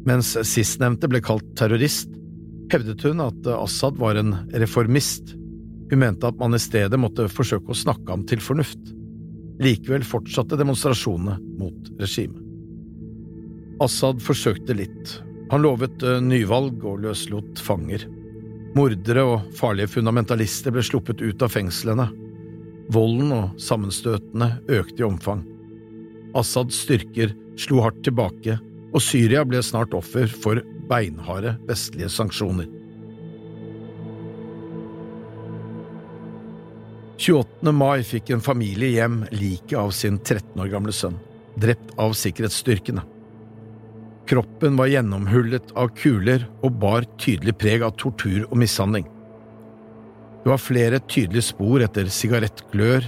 Mens 0.04 0.34
sistnevnte 0.44 1.08
ble 1.08 1.22
kalt 1.24 1.46
terrorist, 1.58 2.10
hevdet 2.72 3.04
hun 3.06 3.22
at 3.24 3.46
Assad 3.56 3.96
var 4.00 4.18
en 4.20 4.34
reformist. 4.52 5.34
Hun 5.90 6.00
mente 6.00 6.28
at 6.28 6.40
man 6.40 6.56
i 6.56 6.60
stedet 6.60 6.98
måtte 7.00 7.28
forsøke 7.32 7.72
å 7.72 7.78
snakke 7.78 8.10
ham 8.12 8.24
til 8.28 8.42
fornuft. 8.44 8.92
Likevel 9.62 10.04
fortsatte 10.06 10.58
demonstrasjonene 10.60 11.38
mot 11.60 11.92
regimet. 12.00 12.40
Assad 13.82 14.20
forsøkte 14.22 14.76
litt. 14.76 15.16
Han 15.50 15.64
lovet 15.64 16.02
eh, 16.06 16.20
nyvalg 16.22 16.84
og 16.86 17.02
løslot 17.04 17.60
fanger. 17.62 18.04
Mordere 18.74 19.24
og 19.28 19.48
farlige 19.54 19.92
fundamentalister 19.96 20.74
ble 20.74 20.82
sluppet 20.86 21.22
ut 21.22 21.42
av 21.42 21.52
fengslene. 21.54 22.06
Volden 22.94 23.32
og 23.34 23.58
sammenstøtene 23.62 24.50
økte 24.68 25.02
i 25.02 25.06
omfang. 25.06 25.44
Assads 26.34 26.80
styrker 26.84 27.34
slo 27.60 27.82
hardt 27.84 28.02
tilbake 28.06 28.58
og 28.94 29.02
Syria 29.02 29.42
ble 29.46 29.60
snart 29.64 29.94
offer 29.96 30.30
for 30.30 30.62
beinharde 30.88 31.56
vestlige 31.68 32.10
sanksjoner. 32.12 32.68
28. 37.24 37.72
mai 37.72 38.02
fikk 38.06 38.32
en 38.34 38.42
familie 38.42 38.98
hjem 38.98 39.22
liket 39.32 39.78
av 39.78 39.92
sin 39.94 40.18
13 40.18 40.60
år 40.60 40.70
gamle 40.72 40.94
sønn, 40.94 41.16
drept 41.58 41.94
av 42.00 42.14
sikkerhetsstyrkene. 42.18 43.04
Kroppen 44.28 44.78
var 44.78 44.90
gjennomhullet 44.90 45.74
av 45.78 45.90
kuler 45.98 46.46
og 46.64 46.78
bar 46.82 47.06
tydelig 47.20 47.54
preg 47.60 47.84
av 47.86 47.94
tortur 48.00 48.46
og 48.48 48.56
mishandling. 48.60 49.06
Det 50.44 50.52
var 50.52 50.60
flere 50.60 51.00
tydelige 51.08 51.46
spor 51.50 51.84
etter 51.84 52.10
sigarettglør, 52.12 53.06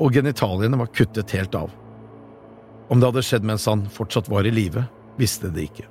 og 0.00 0.14
genitaliene 0.14 0.78
var 0.80 0.90
kuttet 0.94 1.32
helt 1.34 1.56
av. 1.58 1.72
Om 2.90 3.00
det 3.00 3.10
hadde 3.10 3.24
skjedd 3.26 3.46
mens 3.46 3.66
han 3.70 3.84
fortsatt 3.90 4.30
var 4.30 4.46
i 4.46 4.54
live, 4.54 4.84
visste 5.20 5.50
de 5.52 5.66
ikke. 5.68 5.86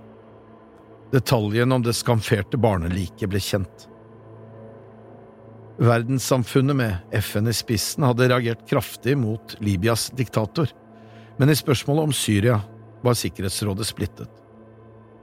Detaljene 1.14 1.78
om 1.78 1.86
det 1.86 1.96
skamferte 1.98 2.60
barneliket 2.62 3.30
ble 3.32 3.42
kjent. 3.42 3.88
Verdenssamfunnet 5.80 6.76
med 6.76 7.16
FN 7.24 7.48
i 7.48 7.56
spissen 7.56 8.04
hadde 8.04 8.28
reagert 8.28 8.66
kraftig 8.68 9.16
mot 9.18 9.56
Libyas 9.64 10.10
diktator, 10.18 10.68
men 11.40 11.50
i 11.50 11.56
spørsmålet 11.56 12.10
om 12.10 12.14
Syria 12.14 12.60
var 13.06 13.16
Sikkerhetsrådet 13.16 13.88
splittet. 13.88 14.30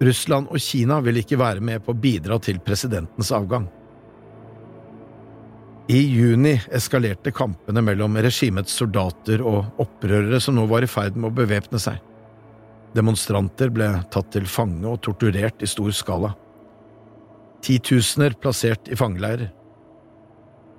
Russland 0.00 0.48
og 0.52 0.60
Kina 0.60 0.98
ville 1.04 1.20
ikke 1.22 1.38
være 1.40 1.60
med 1.64 1.84
på 1.84 1.92
å 1.92 2.00
bidra 2.00 2.38
til 2.40 2.58
presidentens 2.64 3.32
avgang. 3.36 3.68
I 5.92 6.00
juni 6.02 6.56
eskalerte 6.74 7.30
kampene 7.30 7.84
mellom 7.84 8.16
regimets 8.24 8.74
soldater 8.74 9.44
og 9.46 9.78
opprørere 9.82 10.40
som 10.42 10.56
nå 10.56 10.64
var 10.66 10.82
i 10.82 10.90
ferd 10.90 11.14
med 11.14 11.30
å 11.30 11.36
bevæpne 11.36 11.78
seg. 11.80 12.00
Demonstranter 12.96 13.70
ble 13.74 13.90
tatt 14.12 14.30
til 14.32 14.46
fange 14.48 14.88
og 14.88 15.02
torturert 15.04 15.60
i 15.62 15.68
stor 15.68 15.92
skala. 15.92 16.32
Titusener 17.64 18.36
plassert 18.40 18.88
i 18.88 18.96
fangeleirer. 18.96 19.50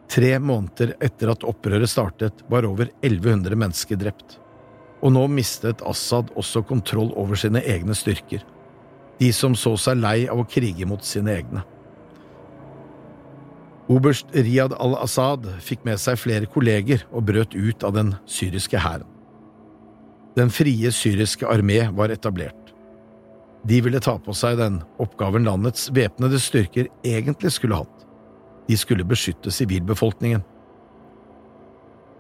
Tre 0.07 0.33
måneder 0.39 0.95
etter 1.03 1.33
at 1.33 1.43
opprøret 1.45 1.91
startet, 1.91 2.45
var 2.47 2.65
over 2.65 2.89
1100 3.03 3.57
mennesker 3.59 3.99
drept. 3.99 4.37
Og 5.03 5.11
nå 5.13 5.25
mistet 5.29 5.83
Assad 5.85 6.31
også 6.39 6.63
kontroll 6.65 7.11
over 7.19 7.37
sine 7.37 7.61
egne 7.67 7.93
styrker, 7.97 8.45
de 9.19 9.33
som 9.35 9.53
så 9.57 9.75
seg 9.77 9.99
lei 9.99 10.21
av 10.31 10.39
å 10.41 10.47
krige 10.47 10.87
mot 10.89 11.03
sine 11.05 11.35
egne. 11.35 11.65
Oberst 13.91 14.33
Riyad 14.35 14.73
al-Assad 14.83 15.45
fikk 15.63 15.85
med 15.87 16.01
seg 16.01 16.19
flere 16.19 16.49
kolleger 16.51 17.05
og 17.11 17.27
brøt 17.29 17.53
ut 17.55 17.85
av 17.87 17.93
den 17.95 18.15
syriske 18.27 18.81
hæren. 18.83 19.16
Den 20.37 20.51
frie 20.53 20.91
syriske 20.91 21.47
armé 21.49 21.87
var 21.97 22.09
etablert. 22.13 22.73
De 23.65 23.81
ville 23.81 23.99
ta 23.99 24.19
på 24.21 24.35
seg 24.37 24.59
den 24.59 24.75
oppgaven 25.01 25.47
landets 25.47 25.87
væpnede 25.89 26.37
styrker 26.39 26.91
egentlig 27.01 27.55
skulle 27.55 27.79
hatt. 27.79 28.03
De 28.67 28.77
skulle 28.77 29.07
beskytte 29.07 29.49
sivilbefolkningen. 29.51 30.43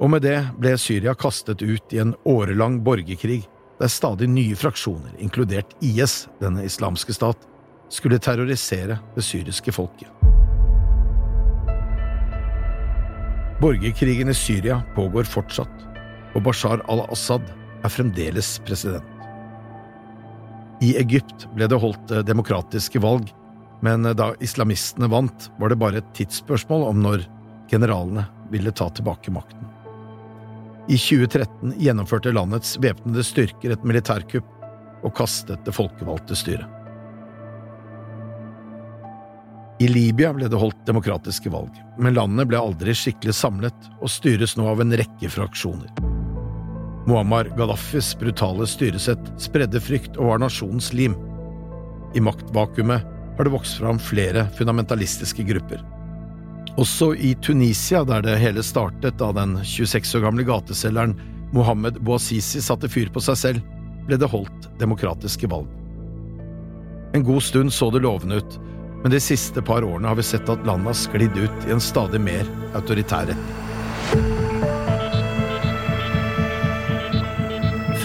Og 0.01 0.09
med 0.09 0.25
det 0.25 0.39
ble 0.57 0.73
Syria 0.81 1.13
kastet 1.13 1.61
ut 1.61 1.93
i 1.93 2.01
en 2.01 2.15
årelang 2.25 2.79
borgerkrig 2.85 3.43
der 3.77 3.93
stadig 3.93 4.29
nye 4.33 4.57
fraksjoner, 4.57 5.13
inkludert 5.21 5.75
IS, 5.85 6.25
denne 6.41 6.65
islamske 6.65 7.13
stat, 7.13 7.37
skulle 7.93 8.17
terrorisere 8.17 8.97
det 9.13 9.25
syriske 9.25 9.73
folket. 9.77 10.09
Borgerkrigen 13.61 14.33
i 14.33 14.37
Syria 14.37 14.81
pågår 14.97 15.29
fortsatt, 15.29 15.85
og 16.33 16.43
Bashar 16.45 16.81
al-Assad 16.89 17.45
er 17.83 17.93
fremdeles 17.93 18.57
president. 18.65 19.05
I 20.81 20.93
Egypt 21.01 21.47
ble 21.55 21.67
det 21.69 21.79
holdt 21.81 22.11
eh, 22.13 22.25
demokratiske 22.25 23.01
valg, 23.01 23.31
men 23.85 24.05
eh, 24.05 24.15
da 24.17 24.33
islamistene 24.43 25.09
vant, 25.09 25.49
var 25.57 25.73
det 25.73 25.79
bare 25.81 26.01
et 26.01 26.13
tidsspørsmål 26.17 26.87
om 26.91 27.01
når 27.05 27.25
generalene 27.71 28.27
ville 28.53 28.71
ta 28.71 28.89
tilbake 28.93 29.33
makten. 29.33 29.65
I 30.87 30.95
2013 30.95 31.73
gjennomførte 31.83 32.31
landets 32.31 32.77
væpnede 32.79 33.25
styrker 33.25 33.73
et 33.73 33.83
militærkupp 33.83 34.53
og 35.03 35.13
kastet 35.17 35.65
det 35.67 35.75
folkevalgte 35.75 36.37
styret. 36.37 36.69
I 39.77 39.89
Libya 39.91 40.31
ble 40.33 40.47
det 40.49 40.57
holdt 40.57 40.79
demokratiske 40.87 41.51
valg, 41.53 41.75
men 42.01 42.15
landet 42.17 42.49
ble 42.49 42.57
aldri 42.57 42.95
skikkelig 42.97 43.35
samlet 43.37 43.91
og 43.99 44.09
styres 44.09 44.55
nå 44.57 44.65
av 44.71 44.81
en 44.81 44.95
rekke 44.97 45.29
fraksjoner. 45.29 45.91
Muammar 47.07 47.47
Gaddafis 47.57 48.19
brutale 48.19 48.67
styresett 48.67 49.29
spredde 49.39 49.79
frykt 49.79 50.17
og 50.19 50.33
var 50.33 50.41
nasjonens 50.43 50.91
lim. 50.93 51.13
I 52.15 52.23
maktvakuumet 52.23 53.05
har 53.37 53.47
det 53.47 53.53
vokst 53.53 53.77
fram 53.79 53.99
flere 54.01 54.43
fundamentalistiske 54.57 55.45
grupper. 55.47 55.83
Også 56.77 57.13
i 57.15 57.31
Tunisia, 57.41 58.03
der 58.03 58.25
det 58.25 58.35
hele 58.41 58.63
startet 58.63 59.15
da 59.21 59.31
den 59.33 59.55
26 59.63 60.17
år 60.19 60.25
gamle 60.27 60.43
gateselgeren 60.45 61.15
Mohammed 61.55 62.01
Bouazizi 62.03 62.59
satte 62.61 62.89
fyr 62.91 63.07
på 63.13 63.23
seg 63.23 63.39
selv, 63.39 63.61
ble 64.07 64.19
det 64.19 64.27
holdt 64.31 64.67
demokratiske 64.81 65.47
valg. 65.51 65.69
En 67.15 67.23
god 67.23 67.43
stund 67.43 67.73
så 67.73 67.87
det 67.91 68.03
lovende 68.03 68.41
ut, 68.41 68.59
men 69.03 69.13
de 69.13 69.21
siste 69.23 69.63
par 69.63 69.85
årene 69.87 70.11
har 70.11 70.19
vi 70.19 70.27
sett 70.27 70.51
at 70.51 70.67
landet 70.67 70.91
har 70.91 70.99
sklidd 71.05 71.39
ut 71.39 71.69
i 71.69 71.73
en 71.77 71.83
stadig 71.83 72.19
mer 72.19 72.43
autoritær 72.75 73.31
retning. 73.31 73.66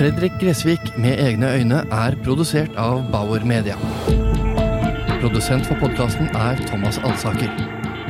Fredrik 0.02 0.32
Gressvik 0.40 0.96
med 0.98 1.20
egne 1.22 1.46
øyne 1.54 1.76
er 1.94 2.14
produsert 2.24 2.72
av 2.76 3.04
Bauer 3.12 3.44
Media. 3.46 3.76
Produsent 5.20 5.68
for 5.68 5.78
podkasten 5.78 6.26
er 6.34 6.58
Thomas 6.66 6.98
Alsaker. 7.06 7.54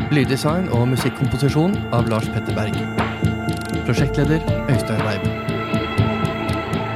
Lyddesign 0.08 0.70
og 0.72 0.88
musikkomposisjon 0.94 1.76
av 1.92 2.08
Lars 2.08 2.32
Petter 2.32 2.56
Berg. 2.56 2.80
Prosjektleder 3.84 4.40
Øystein 4.72 5.04
Weib. 5.04 5.28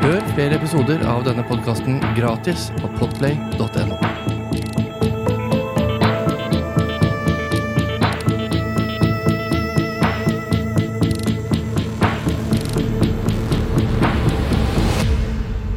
Hør 0.07 0.29
flere 0.33 0.57
episoder 0.63 1.05
av 1.13 1.29
denne 1.29 1.45
podkasten 1.45 2.01
gratis 2.17 2.71
på 2.81 2.95
podplay.no. 2.97 4.06